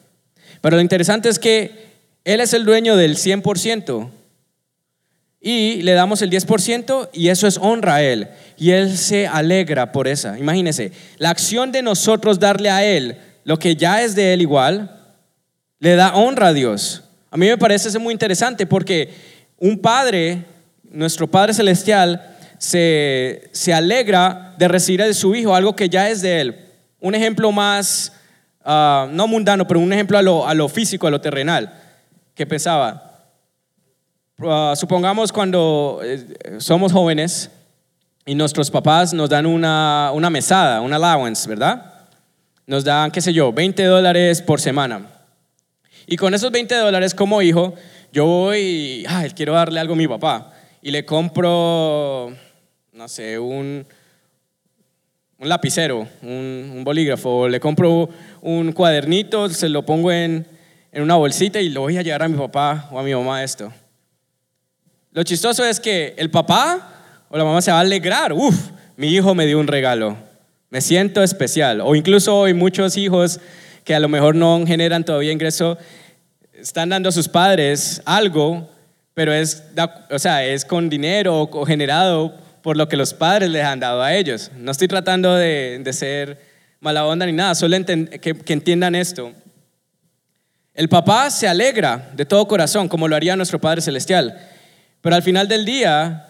[0.60, 1.86] Pero lo interesante es que
[2.24, 4.10] Él es el dueño del 100%
[5.40, 8.28] y le damos el 10% y eso es honra a Él.
[8.58, 10.38] Y Él se alegra por esa.
[10.38, 15.00] Imagínense, la acción de nosotros darle a Él lo que ya es de Él igual,
[15.78, 17.04] le da honra a Dios.
[17.32, 19.12] A mí me parece eso muy interesante porque
[19.58, 20.44] un padre,
[20.84, 26.22] nuestro Padre Celestial, se, se alegra de recibir de su hijo algo que ya es
[26.22, 26.56] de Él.
[27.00, 28.12] Un ejemplo más
[28.64, 31.72] Ah, no mundano, pero un ejemplo a lo, a lo, físico, a lo terrenal,
[32.34, 33.24] que pensaba,
[34.38, 37.50] ah, supongamos cuando eh, somos jóvenes,
[38.24, 41.92] y nuestros papás nos dan una, una mesada, un allowance, ¿verdad?
[42.66, 45.08] Nos dan, qué sé yo, 20 dólares por semana.
[46.06, 47.74] Y con esos 20 dólares como hijo,
[48.12, 50.52] yo voy y ay, quiero darle algo a mi papá.
[50.82, 52.32] Y le compro,
[52.92, 53.86] no sé, un,
[55.38, 58.08] un lapicero, un, un bolígrafo, le compro
[58.40, 60.46] un cuadernito, se lo pongo en,
[60.92, 63.42] en una bolsita y lo voy a llevar a mi papá o a mi mamá
[63.42, 63.72] esto.
[65.12, 68.54] Lo chistoso es que el papá o la mamá se va a alegrar, uf,
[68.96, 70.16] mi hijo me dio un regalo,
[70.68, 71.80] me siento especial.
[71.80, 73.40] O incluso hoy muchos hijos
[73.84, 75.78] que a lo mejor no generan todavía ingreso,
[76.54, 78.68] están dando a sus padres algo,
[79.14, 79.64] pero es,
[80.10, 84.02] o sea, es con dinero o generado por lo que los padres les han dado
[84.02, 84.50] a ellos.
[84.56, 86.40] No estoy tratando de, ser
[86.80, 89.32] mala onda ni nada, solo que, entiendan esto.
[90.74, 94.38] El papá se alegra de todo corazón, como lo haría nuestro Padre Celestial,
[95.00, 96.28] pero al final del día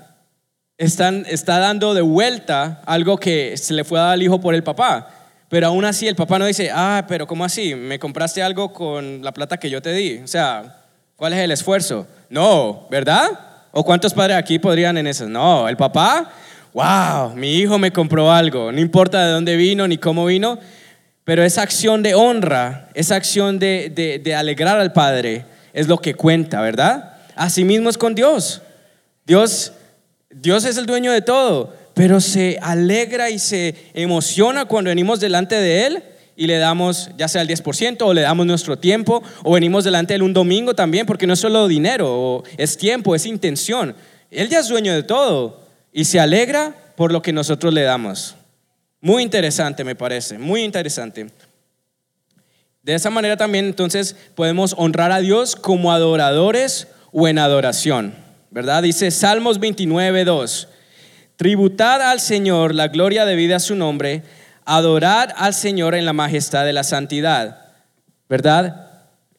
[0.78, 5.21] está dando de vuelta algo que se le fue dado al hijo por el papá.
[5.52, 7.74] Pero aún así el papá no dice, ah, pero ¿cómo así?
[7.74, 10.16] ¿Me compraste algo con la plata que yo te di?
[10.24, 10.82] O sea,
[11.14, 12.06] ¿cuál es el esfuerzo?
[12.30, 13.38] No, ¿verdad?
[13.70, 15.28] ¿O cuántos padres aquí podrían en eso?
[15.28, 16.32] No, el papá,
[16.72, 20.58] wow, mi hijo me compró algo, no importa de dónde vino ni cómo vino,
[21.22, 25.98] pero esa acción de honra, esa acción de, de, de alegrar al Padre es lo
[25.98, 27.18] que cuenta, ¿verdad?
[27.36, 28.62] Asimismo es con Dios.
[29.26, 29.74] Dios
[30.34, 35.56] Dios es el dueño de todo, pero se alegra y se emociona cuando venimos delante
[35.56, 36.02] de Él
[36.36, 40.12] y le damos ya sea el 10% o le damos nuestro tiempo o venimos delante
[40.12, 43.94] de Él un domingo también, porque no es solo dinero, es tiempo, es intención.
[44.30, 45.60] Él ya es dueño de todo
[45.92, 48.36] y se alegra por lo que nosotros le damos.
[49.00, 51.26] Muy interesante me parece, muy interesante.
[52.82, 58.22] De esa manera también entonces podemos honrar a Dios como adoradores o en adoración.
[58.52, 58.82] ¿verdad?
[58.82, 60.68] Dice Salmos 29, 2.
[61.42, 64.22] Tributad al Señor la gloria debida a su nombre,
[64.64, 67.72] adorad al Señor en la majestad de la santidad,
[68.28, 68.90] ¿verdad?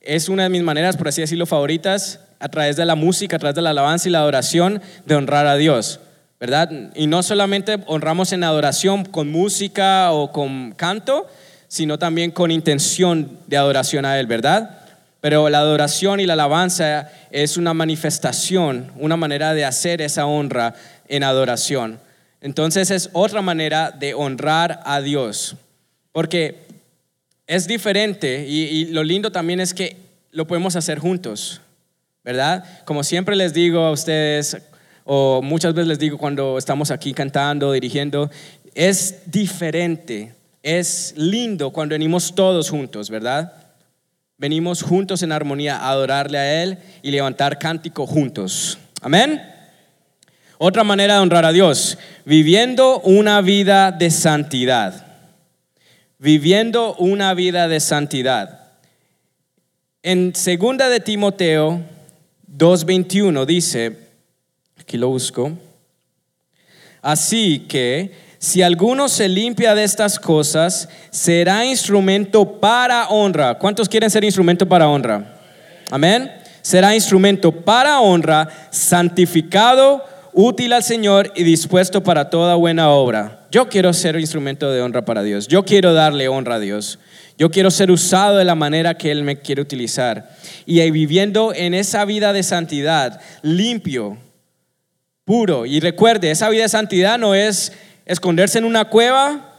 [0.01, 3.39] Es una de mis maneras, por así decirlo, favoritas, a través de la música, a
[3.39, 6.01] través de la alabanza y la adoración, de honrar a Dios,
[6.41, 6.69] ¿verdad?
[6.93, 11.25] Y no solamente honramos en adoración con música o con canto,
[11.69, 14.81] sino también con intención de adoración a Él, ¿verdad?
[15.21, 20.75] Pero la adoración y la alabanza es una manifestación, una manera de hacer esa honra
[21.07, 21.99] en adoración.
[22.41, 25.55] Entonces es otra manera de honrar a Dios.
[26.11, 26.65] Porque
[27.47, 29.97] es diferente y, lo lindo también es que
[30.31, 31.61] lo podemos hacer juntos,
[32.23, 32.63] ¿verdad?
[32.85, 34.57] Como siempre les digo a ustedes,
[35.03, 38.31] o muchas veces les digo cuando estamos aquí cantando, dirigiendo,
[38.73, 43.63] es diferente, es lindo cuando venimos todos juntos, ¿verdad?
[44.43, 48.77] venimos juntos en armonía a adorarle a Él y levantar cántico juntos.
[49.01, 49.52] Amén.
[50.57, 55.05] Otra manera de honrar a Dios, viviendo una vida de santidad.
[56.19, 58.71] Viviendo una vida de santidad.
[60.01, 61.81] En segunda de Timoteo
[62.47, 63.97] 2:21 dice,
[64.79, 65.51] aquí lo busco.
[67.01, 73.57] Así que si alguno se limpia de estas cosas, será instrumento para honra.
[73.57, 75.39] ¿Cuántos quieren ser instrumento para honra?
[75.89, 76.29] Amén.
[76.61, 83.47] Será instrumento para honra, santificado, útil al Señor y dispuesto para toda buena obra.
[83.51, 85.47] Yo quiero ser instrumento de honra para Dios.
[85.47, 86.99] Yo quiero darle honra a Dios.
[87.37, 90.35] Yo quiero ser usado de la manera que Él me quiere utilizar.
[90.65, 94.17] Y viviendo en esa vida de santidad, limpio,
[95.25, 95.65] puro.
[95.65, 97.71] Y recuerde, esa vida de santidad no es
[98.05, 99.53] esconderse en una cueva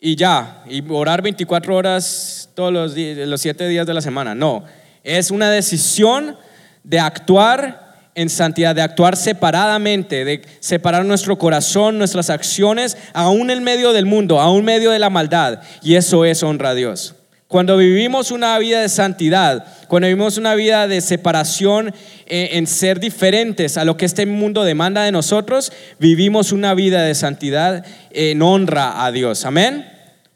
[0.00, 4.34] y ya, y orar 24 horas todos los, días, los 7 días de la semana.
[4.34, 4.64] No,
[5.02, 6.36] es una decisión
[6.84, 7.87] de actuar
[8.18, 14.06] en santidad, de actuar separadamente, de separar nuestro corazón, nuestras acciones, aún en medio del
[14.06, 15.60] mundo, aún en medio de la maldad.
[15.82, 17.14] Y eso es honra a Dios.
[17.46, 21.94] Cuando vivimos una vida de santidad, cuando vivimos una vida de separación
[22.26, 27.02] eh, en ser diferentes a lo que este mundo demanda de nosotros, vivimos una vida
[27.02, 29.44] de santidad en honra a Dios.
[29.44, 29.86] Amén.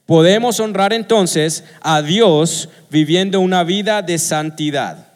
[0.06, 5.11] Podemos honrar entonces a Dios viviendo una vida de santidad.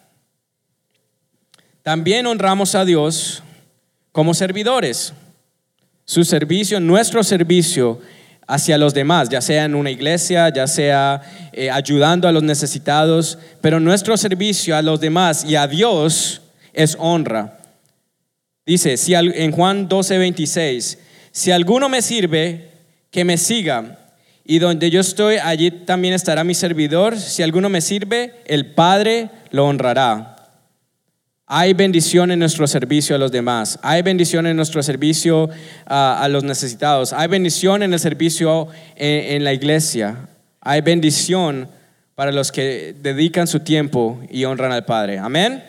[1.86, 3.44] También honramos a Dios
[4.10, 5.12] como servidores.
[6.04, 8.00] Su servicio, nuestro servicio
[8.44, 11.22] hacia los demás, ya sea en una iglesia, ya sea
[11.52, 16.96] eh, ayudando a los necesitados, pero nuestro servicio a los demás y a Dios es
[16.98, 17.56] honra.
[18.66, 20.98] Dice si en Juan 12, 26,
[21.30, 22.68] si alguno me sirve,
[23.12, 23.96] que me siga,
[24.44, 27.16] y donde yo estoy, allí también estará mi servidor.
[27.16, 30.35] Si alguno me sirve, el Padre lo honrará.
[31.48, 33.78] Hay bendición en nuestro servicio a los demás.
[33.82, 35.48] Hay bendición en nuestro servicio
[35.86, 37.12] ah, a los necesitados.
[37.12, 40.28] Hay bendición en el servicio en, la iglesia.
[40.60, 41.68] Hay bendición
[42.16, 45.20] para los que dedican su tiempo y honran al Padre.
[45.20, 45.62] Amén.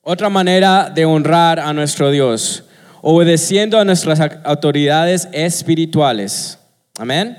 [0.00, 2.64] Otra manera de honrar a nuestro Dios,
[3.02, 6.58] obedeciendo a nuestras autoridades espirituales.
[6.98, 7.36] Amén.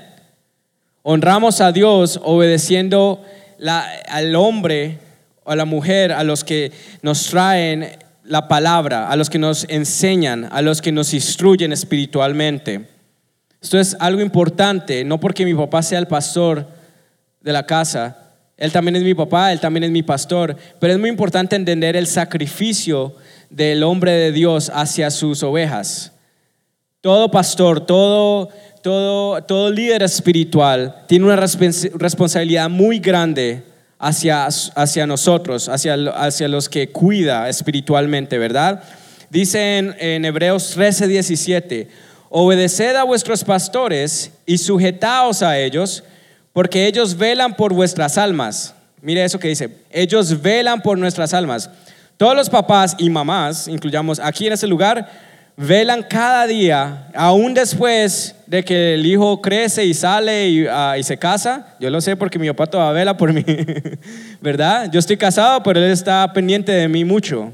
[1.02, 3.24] Honramos a Dios obedeciendo
[4.08, 5.00] al hombre
[5.44, 10.48] a la mujer, a los que nos traen la palabra, a los que nos enseñan,
[10.50, 12.88] a los que nos instruyen espiritualmente.
[13.60, 16.66] Esto es algo importante, no porque mi papá sea el pastor
[17.40, 18.24] de la casa,
[18.56, 21.96] él también es mi papá, él también es mi pastor, pero es muy importante entender
[21.96, 23.14] el sacrificio
[23.50, 26.12] del hombre de Dios hacia sus ovejas.
[27.00, 28.48] Todo pastor, todo,
[28.82, 33.64] todo, todo líder espiritual tiene una responsabilidad muy grande
[34.04, 38.82] hacia, hacia nosotros, hacia, hacia los que cuida espiritualmente, ¿verdad?
[39.30, 41.88] Dice en, Hebreos 13, 17,
[42.28, 46.04] obedeced a vuestros pastores y sujetaos a ellos
[46.52, 48.74] porque ellos velan por vuestras almas.
[49.00, 51.70] Mire eso que dice, ellos velan por nuestras almas.
[52.18, 55.10] Todos los papás y mamás, incluyamos aquí en este lugar,
[55.56, 61.16] velan cada día, aún después de que el hijo crece y sale y, ah, se
[61.16, 61.74] casa.
[61.78, 63.44] Yo lo sé porque mi papá todavía vela por mí,
[64.40, 64.90] ¿verdad?
[64.90, 67.52] Yo estoy casado, pero él está pendiente de mí mucho.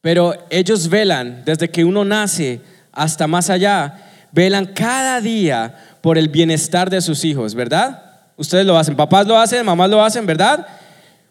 [0.00, 3.94] Pero ellos velan desde que uno nace hasta más allá,
[4.32, 8.02] velan cada día por el bienestar de sus hijos, ¿verdad?
[8.36, 10.66] Ustedes lo hacen, papás lo hacen, mamás lo hacen, ¿verdad?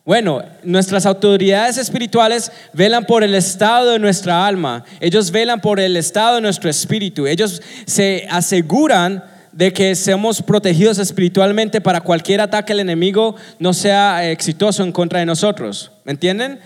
[0.03, 5.95] Bueno, nuestras autoridades espirituales velan por el estado de nuestra alma, ellos velan por el
[5.95, 12.73] estado de nuestro espíritu, ellos se aseguran de que seamos protegidos espiritualmente para cualquier ataque
[12.73, 15.91] del enemigo no sea exitoso en contra de nosotros.
[16.05, 16.59] ¿Me entienden?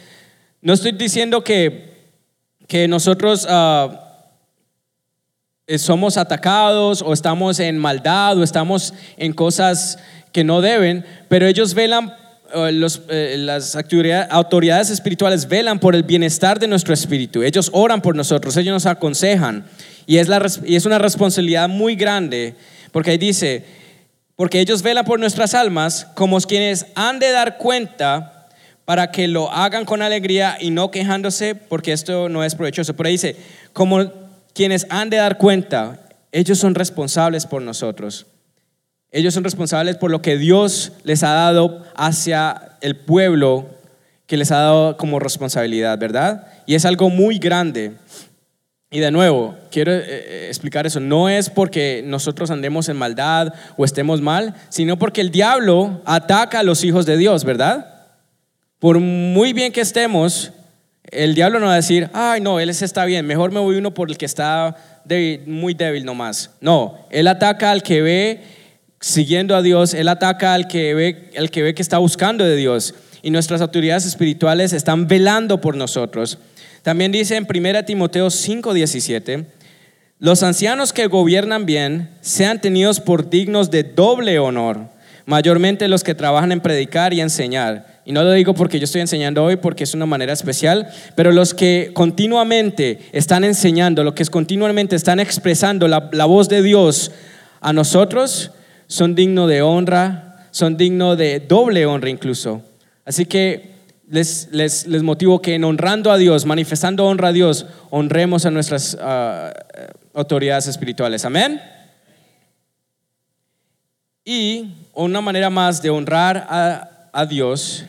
[0.62, 1.94] No estoy diciendo que,
[2.68, 3.46] que nosotros...
[3.50, 4.02] Ah,
[5.68, 9.98] eh, somos atacados o estamos en maldad o estamos en cosas
[10.32, 12.14] que no deben, pero ellos velan,
[12.54, 13.76] eh, eh, las
[14.30, 17.44] autoridades espirituales velan por el bienestar de nuestro espíritu.
[17.44, 19.66] Ellos oran por nosotros, ellos nos aconsejan
[20.06, 22.56] y es, la, y es una responsabilidad muy grande
[22.92, 23.66] porque ahí dice,
[24.36, 28.48] porque ellos velan por nuestras almas como quienes han de dar cuenta
[28.86, 32.96] para que lo hagan con alegría y no quejándose porque esto no es provechoso.
[32.96, 33.36] Por ahí dice,
[33.74, 34.12] como
[34.54, 36.00] quienes han de dar cuenta,
[36.32, 38.28] ellos son responsables por nosotros.
[39.16, 43.66] Ellos son responsables por lo que Dios les ha dado hacia el pueblo
[44.28, 46.48] que les ha dado como responsabilidad, ¿verdad?
[46.66, 47.94] Y es algo muy grande.
[48.92, 51.00] Y de nuevo, quiero eh, eh, explicar eso.
[51.00, 56.60] No es porque nosotros andemos en maldad o estemos mal, sino porque el diablo ataca
[56.60, 58.10] a los hijos de Dios, ¿verdad?
[58.80, 60.52] Por muy bien que estemos,
[61.06, 63.94] el diablo no va a decir, ay, no, él está bien, mejor me voy uno
[63.94, 64.76] por el que está
[65.46, 66.52] muy débil nomás.
[66.60, 68.55] No, él ataca al que ve
[69.06, 72.56] siguiendo a Dios, él ataca al que ve, el que ve que está buscando de
[72.56, 72.96] Dios.
[73.22, 76.40] Y nuestras autoridades espirituales están velando por nosotros.
[76.82, 79.46] También dice en 1 Timoteo 5:17,
[80.20, 84.90] los ancianos que gobiernan bien sean tenidos por dignos de doble honor,
[85.26, 89.02] mayormente los que trabajan en predicar y enseñar y no lo digo porque yo estoy
[89.02, 94.24] enseñando hoy, porque es una manera especial, pero los que continuamente están enseñando, los que
[94.26, 97.12] continuamente están expresando la, voz de Dios
[97.62, 98.52] a nosotros,
[98.88, 102.62] son dignos de honra, son dignos de doble honra incluso.
[103.06, 103.76] Así que
[104.08, 108.98] les, les, motivo que en honrando a Dios, manifestando honra a Dios, honremos a nuestras
[109.02, 109.52] ah,
[110.14, 111.26] autoridades espirituales.
[111.26, 111.62] Amén.
[114.24, 117.86] Y una manera más de honrar a, a Dios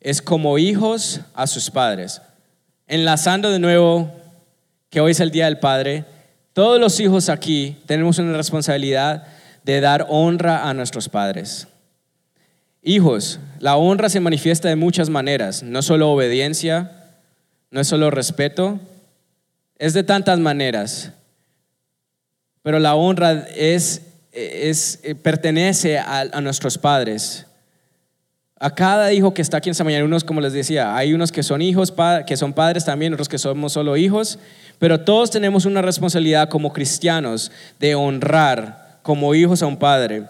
[0.00, 2.22] es como hijos a sus padres.
[2.86, 4.10] Enlazando de nuevo
[4.88, 6.04] que hoy es el Día del Padre,
[6.52, 9.26] todos los hijos aquí tenemos una responsabilidad
[9.64, 11.68] de dar honra a nuestros padres.
[12.82, 17.18] Hijos, la honra se manifiesta de muchas maneras, no solo obediencia,
[17.70, 18.80] no es solo respeto,
[19.78, 21.12] es de tantas maneras.
[22.62, 24.02] Pero la honra es,
[24.32, 27.46] es eh, pertenece a, a nuestros padres.
[28.62, 31.32] A cada hijo que está aquí en esta mañana, unos, como les decía, hay unos
[31.32, 31.94] que son hijos,
[32.26, 34.38] que son padres también, otros que somos solo hijos,
[34.78, 40.22] pero todos tenemos una responsabilidad como cristianos de honrar como hijos a un padre.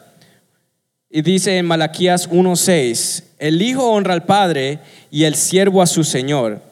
[1.11, 4.78] Y dice en Malaquías 1:6, el hijo honra al padre
[5.11, 6.62] y el siervo a su señor.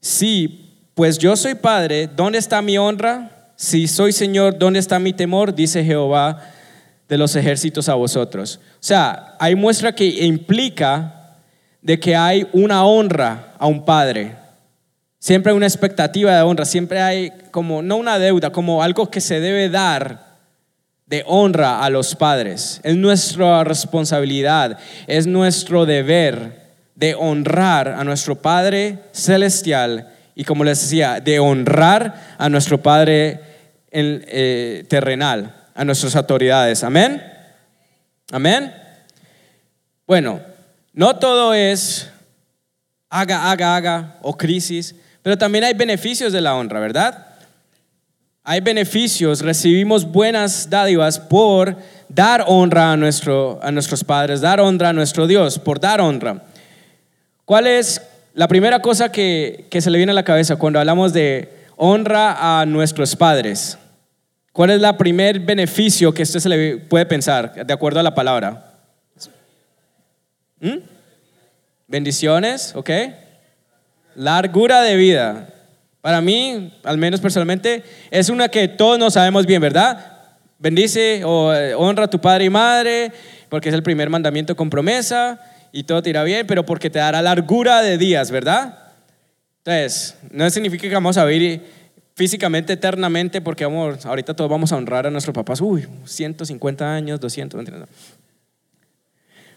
[0.00, 3.52] Sí, pues yo soy padre, ¿dónde está mi honra?
[3.54, 5.54] Si soy señor, ¿dónde está mi temor?
[5.54, 6.42] Dice Jehová
[7.08, 8.58] de los ejércitos a vosotros.
[8.72, 11.36] O sea, hay muestra que implica
[11.80, 14.34] de que hay una honra a un padre.
[15.20, 19.20] Siempre hay una expectativa de honra, siempre hay como, no una deuda, como algo que
[19.20, 20.29] se debe dar
[21.10, 22.80] de honra a los padres.
[22.84, 30.80] Es nuestra responsabilidad, es nuestro deber de honrar a nuestro Padre celestial y como les
[30.80, 33.40] decía, de honrar a nuestro Padre
[33.90, 36.84] eh, terrenal, a nuestras autoridades.
[36.84, 37.20] Amén.
[38.30, 38.72] Amén.
[40.06, 40.40] Bueno,
[40.92, 42.08] no todo es
[43.08, 47.29] haga, haga, haga o crisis, pero también hay beneficios de la honra, ¿verdad?
[48.42, 51.76] Hay beneficios, recibimos buenas dádivas por
[52.08, 56.42] dar honra a, nuestro, a nuestros padres, dar honra a nuestro Dios, por dar honra.
[57.44, 58.00] ¿Cuál es
[58.32, 62.60] la primera cosa que, que se le viene a la cabeza cuando hablamos de honra
[62.60, 63.76] a nuestros padres?
[64.52, 68.14] ¿Cuál es el primer beneficio que usted se le puede pensar de acuerdo a la
[68.14, 68.74] palabra?
[70.60, 70.78] ¿Mm?
[71.86, 72.90] Bendiciones, ¿ok?
[74.14, 75.48] Largura de vida.
[76.00, 80.18] Para mí, al menos personalmente, es una que todos nos sabemos bien, ¿verdad?
[80.58, 83.12] Bendice o eh, honra a tu padre y madre,
[83.48, 85.38] porque es el primer mandamiento con promesa
[85.72, 88.78] y todo te irá bien, pero porque te dará largura de días, ¿verdad?
[89.58, 91.62] Entonces, no significa que vamos a vivir
[92.14, 97.20] físicamente eternamente, porque vamos, ahorita todos vamos a honrar a nuestros papás, uy, 150 años,
[97.20, 97.64] 200,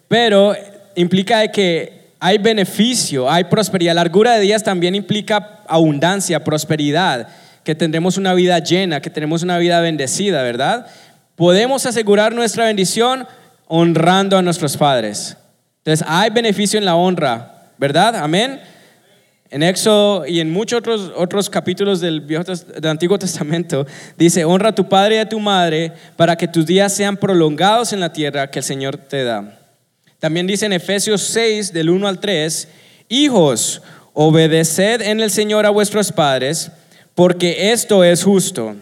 [0.07, 0.55] Pero
[0.95, 3.95] implica que hay beneficio, hay prosperidad.
[3.95, 7.27] Largura de días también implica abundancia, prosperidad,
[7.65, 10.87] que tendremos una vida llena, que tenemos una vida bendecida, ¿verdad?
[11.35, 13.27] Podemos asegurar nuestra bendición
[13.67, 15.35] honrando a nuestros padres.
[15.79, 18.15] Entonces, hay beneficio en la honra, ¿verdad?
[18.15, 18.61] Amén.
[19.49, 20.81] En Éxodo y en muchos
[21.17, 23.85] otros, capítulos del, Viejo, del Antiguo Testamento
[24.17, 27.91] dice, honra a tu padre y a tu madre para que tus días sean prolongados
[27.91, 29.59] en la tierra que el Señor te da.
[30.23, 32.69] También dice en Efesios 6, del 1 al 3,
[33.09, 33.81] hijos,
[34.13, 36.71] obedeced en el Señor a vuestros padres,
[37.13, 38.73] porque esto es justo.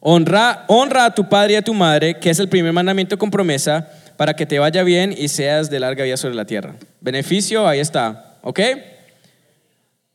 [0.00, 3.30] Honra, honra a tu padre y a tu madre, que es el primer mandamiento con
[3.30, 6.76] promesa para que te vaya bien y seas de larga vida sobre la tierra.
[7.02, 8.60] Beneficio, ahí está, ¿ok?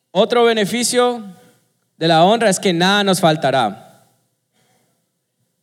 [0.10, 1.24] Otro beneficio
[2.00, 4.08] de la honra es que nada nos faltará.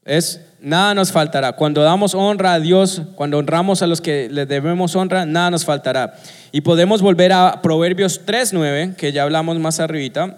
[0.04, 1.52] Es nada nos faltará.
[1.52, 5.64] Cuando damos honra a Dios, cuando honramos a los que le debemos honra, nada nos
[5.64, 6.14] faltará.
[6.52, 10.36] Y podemos volver a Proverbios 3.9, que ya hablamos más arribita.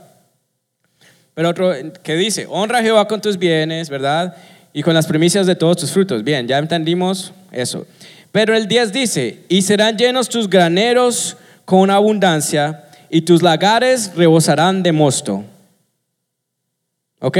[1.34, 4.36] Pero otro que dice, honra a Jehová con tus bienes, ¿verdad?
[4.72, 6.24] y con las primicias de todos tus frutos.
[6.24, 7.86] Bien, ya entendimos eso.
[8.30, 14.82] Pero el 10 dice, y serán llenos tus graneros con abundancia, y tus lagares rebosarán
[14.82, 15.44] de mosto.
[17.20, 17.38] ¿Ok?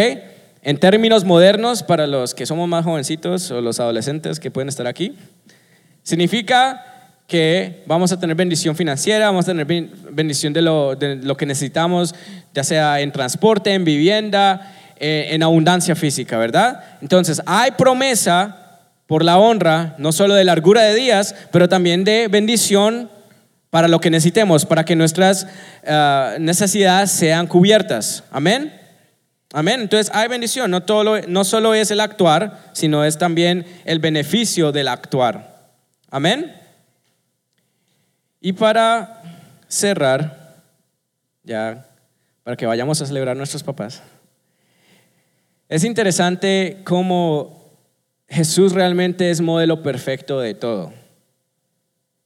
[0.64, 4.86] En términos modernos, para los que somos más jovencitos o los adolescentes que pueden estar
[4.86, 5.16] aquí,
[6.04, 6.84] significa
[7.26, 11.46] que vamos a tener bendición financiera, vamos a tener bendición de lo, de lo que
[11.46, 12.14] necesitamos,
[12.54, 16.84] ya sea en transporte, en vivienda, eh, en abundancia física, ¿verdad?
[17.00, 22.28] Entonces, hay promesa por la honra, no solo de largura de días, pero también de
[22.28, 23.10] bendición
[23.70, 25.48] para lo que necesitemos, para que nuestras
[25.82, 28.22] eh, necesidades sean cubiertas.
[28.30, 28.81] Amén.
[29.52, 29.82] Amén.
[29.82, 30.70] Entonces hay bendición.
[30.70, 35.70] No, todo no solo es el actuar, sino es también el beneficio del actuar.
[36.10, 36.54] Amén.
[38.40, 39.22] Y para
[39.68, 40.62] cerrar,
[41.44, 41.86] ya,
[42.42, 44.02] para que vayamos a celebrar nuestros papás.
[45.68, 47.70] Es interesante cómo
[48.28, 50.92] Jesús realmente es modelo perfecto de todo.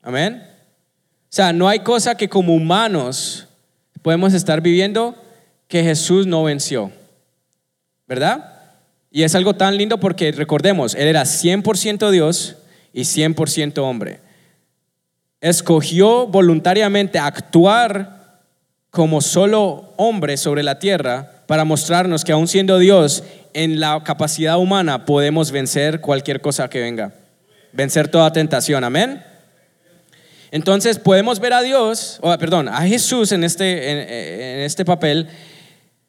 [0.03, 0.43] Amén.
[0.45, 3.49] O sea, no hay cosa que como humanos
[4.03, 5.17] podemos estar viviendo
[5.69, 6.93] que Jesús no venció.
[8.07, 8.53] ¿Verdad?
[9.11, 12.57] Y es algo tan lindo porque recordemos, Él era 100% Dios
[12.93, 14.21] y 100% hombre.
[15.41, 18.41] Escogió voluntariamente actuar
[18.91, 24.59] como solo hombre sobre la tierra para mostrarnos que aún siendo Dios, en la capacidad
[24.59, 27.13] humana podemos vencer cualquier cosa que venga,
[27.73, 29.23] vencer toda tentación, amén.
[30.51, 35.29] Entonces podemos ver a Dios, o perdón, a Jesús en este, en, este papel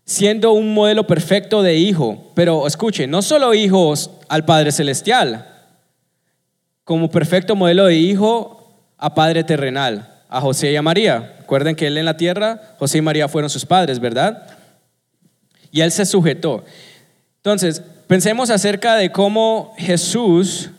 [0.08, 5.47] siendo un modelo perfecto de hijo, pero escuche, no solo hijos al Padre Celestial,
[6.84, 11.36] como perfecto modelo de hijo a Padre terrenal, a José y a María.
[11.38, 14.58] Recuerden que él en la tierra, José y María fueron sus padres, ¿verdad?
[15.72, 16.64] y él se sujetó.
[17.38, 20.72] Entonces, pensemos acerca de cómo Jesús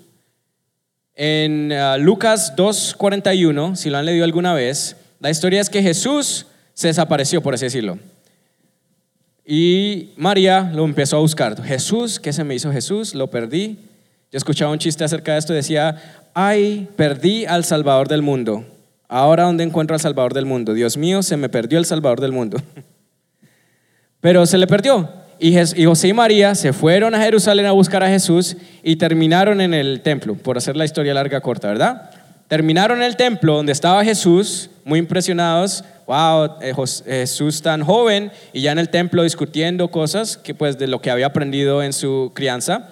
[1.14, 6.47] en uh, Lucas 2.41, si lo han leído alguna vez, la historia es que Jesús
[6.74, 7.99] se desapareció, por así decirlo.
[9.51, 11.62] Y María lo empezó a buscar.
[11.64, 13.14] Jesús, ¿qué se me hizo Jesús?
[13.14, 13.78] Lo perdí.
[14.30, 15.96] Yo escuchaba un chiste acerca de esto, decía,
[16.34, 18.66] ay, perdí al Salvador del mundo.
[19.09, 20.74] Ahora, ¿dónde encuentro al Salvador del mundo?
[20.74, 22.59] Dios mío, se me perdió el Salvador del mundo.
[24.20, 25.09] Pero se le perdió.
[25.40, 29.72] Y José y María se fueron a Jerusalén a buscar a Jesús y terminaron en
[29.72, 32.11] el templo, por hacer la historia larga corta, ¿verdad?
[32.49, 36.74] Terminaron en el templo donde estaba Jesús, muy impresionados, wow, eh,
[37.05, 41.11] Jesús tan joven y ya en el templo discutiendo cosas que pues de lo que
[41.11, 42.89] había aprendido en su crianza.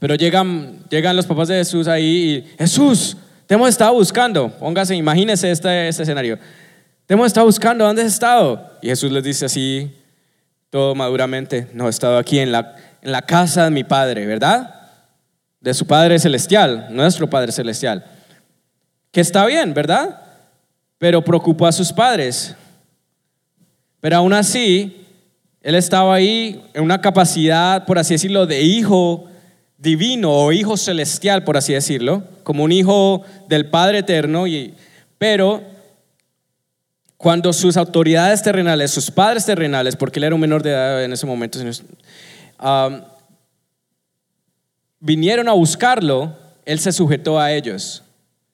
[0.00, 4.50] Pero llegan, llegan los papás de Jesús ahí y Jesús, te hemos estado buscando.
[4.58, 6.36] Póngase, imagínese este, este escenario.
[7.06, 8.72] Te hemos estado buscando, ¿dónde has estado?
[8.82, 9.94] Y Jesús les dice así,
[10.68, 14.74] todo maduramente, no, he estado aquí en la, en la casa de mi Padre, ¿verdad?
[15.60, 18.04] De su Padre Celestial, nuestro Padre Celestial.
[19.12, 20.25] Que está bien, ¿verdad?
[20.98, 22.54] Pero preocupó a sus padres.
[24.00, 25.04] Pero aún así,
[25.62, 29.26] él estaba ahí en una capacidad, por así decirlo, de hijo
[29.78, 34.74] divino o hijo celestial, por así decirlo, como un hijo del Padre eterno, y,
[35.18, 35.62] pero
[37.16, 41.12] cuando sus autoridades terrenales, sus padres terrenales, porque él era un menor de edad en
[41.12, 41.58] ese momento,
[45.00, 48.02] vinieron a buscarlo, él se sujetó a ellos.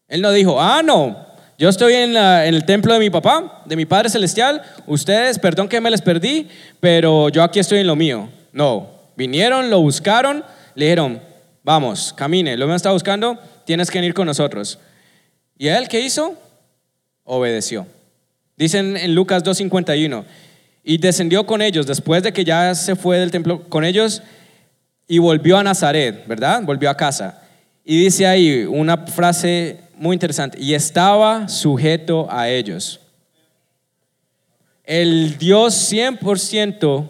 [0.09, 1.27] Él no dijo, ah, no,
[1.63, 5.81] yo estoy en, el templo de mi papá, de mi Padre Celestial, ustedes, perdón que
[5.81, 6.49] me les perdí,
[6.81, 8.29] pero yo aquí estoy en lo mío.
[8.53, 10.45] No, vinieron, lo buscaron,
[10.75, 11.23] le dijeron,
[11.63, 14.81] vamos, camine, lo me está buscando, tienes que venir con nosotros.
[15.57, 16.35] ¿Y él qué hizo?
[17.23, 17.87] Obedeció.
[18.57, 20.25] Dicen en Lucas 2.51,
[20.83, 24.21] y descendió con ellos después de que ya se fue del templo con ellos
[25.07, 26.61] y volvió a Nazaret, ¿verdad?
[26.65, 27.41] Volvió a casa.
[27.85, 33.01] Y dice ahí una frase muy interesante, y estaba sujeto a ellos.
[34.85, 37.09] El Dios 100%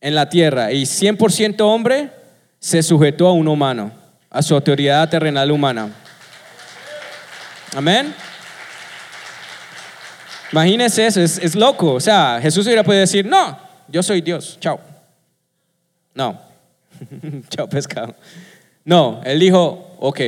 [0.00, 2.10] en la tierra y 100% hombre
[2.58, 3.92] se sujetó a un humano,
[4.30, 5.90] a su autoridad terrenal humana.
[7.74, 8.14] Amén.
[10.52, 11.94] Imagínense eso, es, loco.
[11.94, 13.58] O sea, Jesús hubiera podido decir, no,
[13.88, 14.80] yo soy Dios, chao.
[16.14, 16.40] No,
[17.48, 18.14] chao pescado.
[18.84, 20.20] No, él dijo, ok,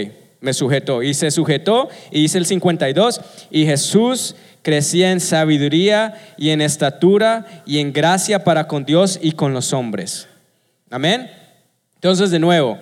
[0.43, 1.03] me sujetó.
[1.03, 3.20] Y se sujetó, y dice el 52,
[3.51, 9.32] y Jesús crecía en sabiduría y en estatura y en gracia para con Dios y
[9.32, 10.28] con los hombres.
[10.90, 11.30] Amén.
[11.95, 12.78] Entonces, de nuevo,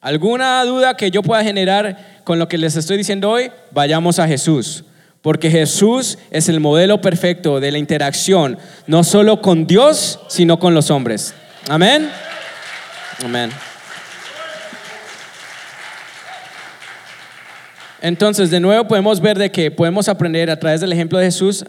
[0.00, 3.50] ¿alguna duda que yo pueda generar con lo que les estoy diciendo hoy?
[3.70, 4.84] Vayamos a Jesús.
[5.22, 10.74] Porque Jesús es el modelo perfecto de la interacción, no solo con Dios, sino con
[10.74, 11.34] los hombres.
[11.68, 12.08] Amén.
[13.24, 13.50] Amén.
[18.02, 21.64] Entonces, de nuevo podemos ver de que podemos aprender a través del ejemplo de Jesús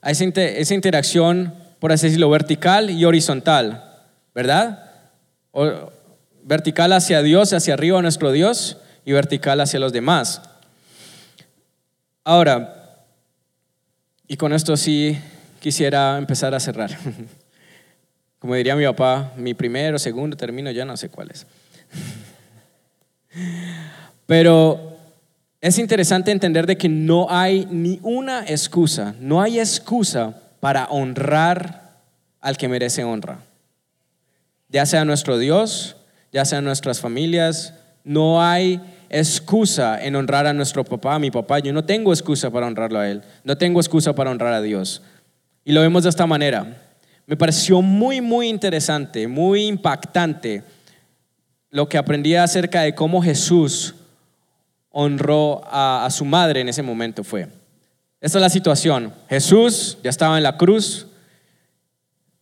[0.00, 3.84] a esa, interacción, por así decirlo, vertical y horizontal,
[4.34, 4.90] ¿verdad?
[6.42, 10.42] Vertical hacia Dios, hacia arriba nuestro Dios y vertical hacia los demás.
[12.24, 13.04] Ahora,
[14.28, 15.18] y con esto sí
[15.60, 16.90] quisiera empezar a cerrar.
[18.38, 21.46] Como diría mi papá, mi primero, segundo término, ya no sé cuál es.
[24.26, 24.91] Pero
[25.62, 32.00] es interesante entender de que no hay ni una excusa, no hay excusa para honrar
[32.40, 33.38] al que merece honra.
[34.68, 35.94] Ya sea nuestro Dios,
[36.32, 37.74] ya sean nuestras familias.
[38.02, 41.60] No hay excusa en honrar a nuestro papá, a mi papá.
[41.60, 43.22] Yo no tengo excusa para honrarlo a él.
[43.44, 45.02] No tengo excusa para honrar a Dios.
[45.64, 46.76] Y lo vemos de esta manera.
[47.26, 50.64] Me pareció muy, muy interesante, muy impactante
[51.70, 53.94] lo que aprendí acerca de cómo Jesús
[54.92, 57.48] honró a, su madre en ese momento fue.
[58.20, 59.12] Esta es la situación.
[59.28, 61.08] Jesús ya estaba en la cruz,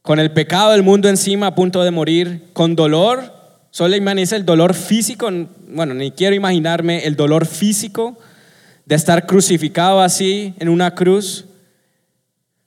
[0.02, 3.40] con el pecado del mundo encima, a punto de morir, con dolor,
[3.72, 5.30] Solo imagínense el dolor físico,
[5.68, 8.18] bueno, ni quiero imaginarme el dolor físico
[8.84, 11.44] de estar crucificado así en una cruz,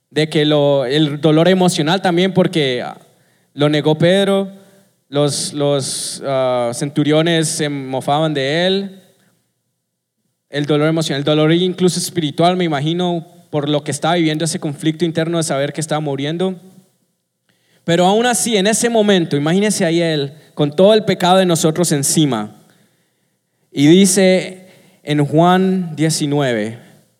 [0.10, 2.86] de que lo, el dolor emocional también porque
[3.54, 4.50] lo negó Pedro,
[5.10, 9.03] los, los ah, centuriones se mofaban de él,
[10.54, 14.60] el dolor emocional, el dolor incluso espiritual, me imagino, por lo que estaba viviendo ese
[14.60, 16.56] conflicto interno de saber que estaba muriendo.
[17.84, 21.92] Pero aún así, en ese momento, imagínese ahí él con todo el pecado de nosotros
[21.92, 22.56] encima.
[23.72, 24.68] Y dice
[25.02, 26.78] en Juan 19,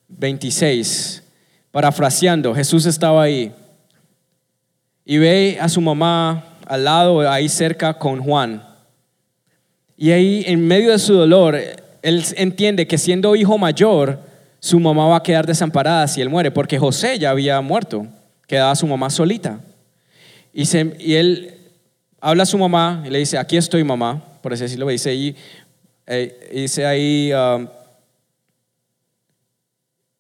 [0.10, 1.24] 26,
[1.72, 3.52] parafraseando, Jesús estaba ahí
[5.04, 8.64] y ve a su mamá al lado, ahí cerca con Juan.
[9.98, 11.58] Y ahí, en medio de su dolor,
[12.04, 14.20] él entiende que siendo hijo mayor,
[14.60, 18.06] su mamá va a quedar desamparada si él muere, porque José ya había muerto,
[18.46, 19.60] quedaba su mamá solita.
[20.54, 20.64] Y,
[21.00, 21.56] y él
[22.20, 25.36] habla a su mamá y le dice, aquí estoy mamá, por así decirlo, dice ahí,
[26.06, 27.68] eh, dice ahí um,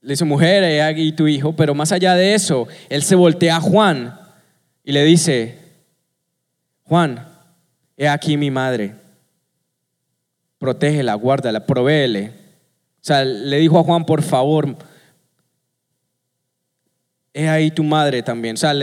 [0.02, 3.62] le dice, mujer, aquí tu hijo, pero más allá de eso, él se voltea a
[3.62, 4.18] Juan
[4.86, 5.58] y le dice,
[6.84, 7.28] Juan,
[7.98, 8.96] he aquí mi madre,
[10.64, 12.32] protégela, guárdala, provéele.
[13.01, 14.78] O sea, le dijo a Juan, por favor,
[17.34, 18.53] he ahí tu madre también.
[18.53, 18.74] O sea,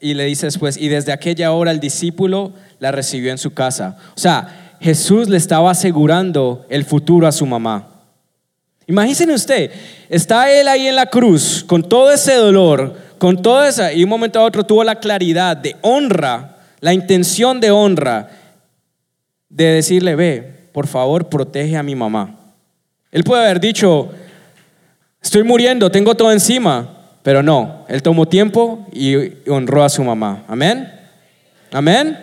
[0.00, 3.96] y le dice después, y desde aquella hora el discípulo la recibió en su casa.
[4.14, 7.88] O sea, Jesús le estaba asegurando el futuro a su mamá.
[8.86, 9.70] Imagínense usted,
[10.10, 14.10] está él ahí en la cruz con todo ese dolor, con todo esa, y un
[14.10, 18.28] momento a otro tuvo la claridad de honra, la intención de honra,
[19.48, 22.36] de decirle, ve, por favor, protege a mi mamá.
[23.10, 24.10] Él puede haber dicho,
[25.22, 26.88] estoy muriendo, tengo todo encima,
[27.22, 29.14] pero no, él tomó tiempo y
[29.50, 30.44] honró a su mamá.
[30.48, 30.92] Amén.
[31.72, 32.18] Amén.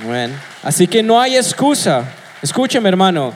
[0.00, 0.32] Amén.
[0.62, 2.04] Así que no hay excusa.
[2.42, 3.32] Escúcheme, hermano.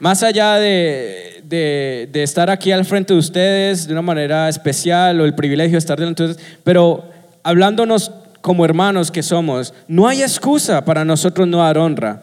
[0.00, 5.24] Más allá de, de, estar aquí al frente de ustedes de una manera especial o
[5.24, 7.10] el privilegio de estar delante de ustedes, pero
[7.42, 12.22] hablándonos como hermanos que somos, no hay excusa para nosotros no dar honra.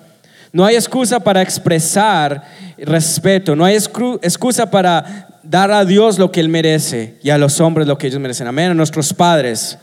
[0.56, 2.42] No hay excusa para expresar
[2.78, 3.58] respeto.
[3.58, 7.88] No hay excusa para dar a Dios lo que Él merece y a los hombres
[7.88, 8.48] lo que ellos merecen.
[8.48, 8.72] Amén.
[8.72, 9.78] A nuestros padres.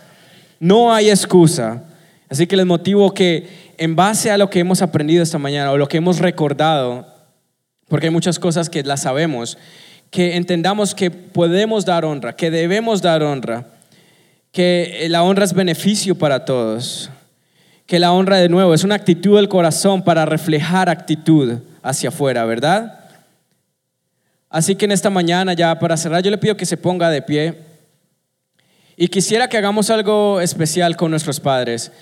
[0.59, 1.83] No hay excusa.
[2.31, 5.77] Así que les motivo que en base a lo que hemos aprendido esta mañana o
[5.77, 7.07] lo que hemos recordado,
[7.89, 9.59] porque hay muchas cosas que las sabemos,
[10.11, 13.67] que entendamos que podemos dar honra, que debemos dar honra,
[14.53, 17.11] que la honra es beneficio para todos,
[17.93, 22.47] que la honra de nuevo es una actitud del corazón para reflejar actitud hacia afuera,
[22.47, 23.01] ¿verdad?
[24.49, 27.21] Así que en esta mañana, ya para cerrar, yo le pido que se ponga de
[27.21, 27.55] pie
[28.97, 31.93] y quisiera que hagamos algo especial con nuestros padres.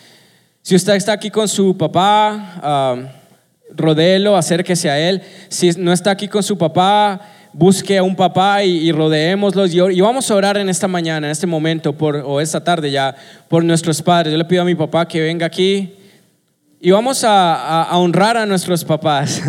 [0.62, 5.20] Si usted está aquí con su papá, uh, rodéelo, acérquese a él.
[5.48, 7.20] Si no está aquí con su papá,
[7.52, 9.74] busque a un papá y, y rodeémoslos.
[9.74, 13.14] Y, vamos a orar en esta mañana, en este momento, por, o esta tarde ya,
[13.48, 14.32] por nuestros padres.
[14.32, 15.94] Yo le pido a mi papá que venga aquí
[16.80, 19.42] y vamos a, honrar a nuestros papás.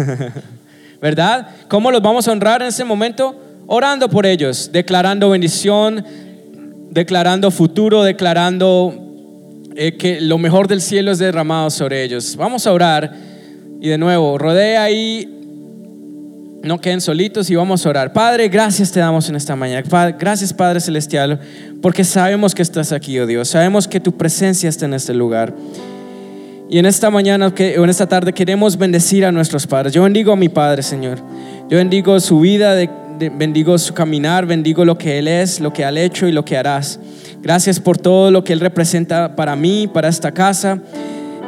[1.02, 1.48] ¿Verdad?
[1.68, 3.36] ¿Cómo los vamos a honrar en este momento?
[3.68, 6.06] Orando por ellos, declarando bendición,
[6.92, 8.94] declarando futuro, declarando
[9.76, 12.36] eh, que lo mejor del cielo es derramado sobre ellos.
[12.36, 13.16] Vamos a orar
[13.80, 15.41] y de nuevo, rodea ahí,
[16.64, 18.14] no queden solitos y vamos a orar.
[18.14, 19.84] Padre, gracias te damos en esta mañana.
[20.20, 21.40] Gracias Padre Celestial,
[21.82, 23.50] porque sabemos que estás aquí, oh Dios.
[23.50, 25.54] Sabemos que tu presencia está en este lugar.
[26.70, 29.92] Y en esta mañana o en esta tarde queremos bendecir a nuestros padres.
[29.94, 31.18] Yo bendigo a mi Padre, Señor.
[31.70, 32.76] Yo bendigo su vida,
[33.38, 36.58] bendigo su caminar, bendigo lo que Él es, lo que ha hecho y lo que
[36.58, 36.98] harás.
[37.42, 40.80] Gracias por todo lo que Él representa para mí, para esta casa.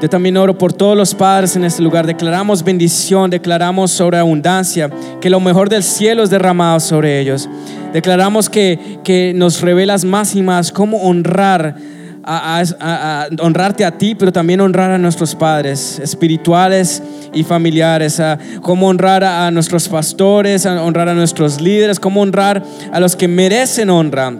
[0.03, 2.05] Yo también oro por todos los padres en este lugar.
[2.05, 4.89] Declaramos bendición, declaramos sobre abundancia,
[5.21, 7.47] que lo mejor del cielo es derramado sobre ellos.
[7.93, 11.77] Declaramos que, que nos revelas más y más cómo honrar
[12.21, 17.01] a, honrarte a ti, pero también honrar a nuestros padres espirituales
[17.33, 22.61] y familiares, a cómo honrar a nuestros pastores, a honrar a nuestros líderes, cómo honrar
[22.91, 24.33] a los que merecen honra.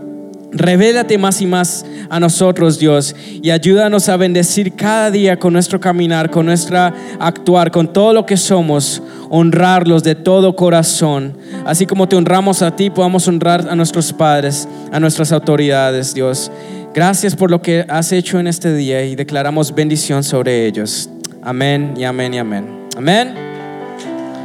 [0.54, 5.80] Revélate más y más a nosotros, Dios, y ayúdanos a bendecir cada día con nuestro
[5.80, 11.36] caminar, con nuestra actuar, con todo lo que somos, honrarlos de todo corazón.
[11.66, 16.51] Así como te honramos a ti, podamos honrar a nuestros padres, a nuestras autoridades, Dios.
[16.93, 21.10] Gracias por lo que has hecho en este día y declaramos bendición sobre ellos.
[21.41, 22.88] Amén y amén y amén.
[22.95, 23.34] Amén.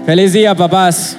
[0.06, 1.18] Feliz día, papás.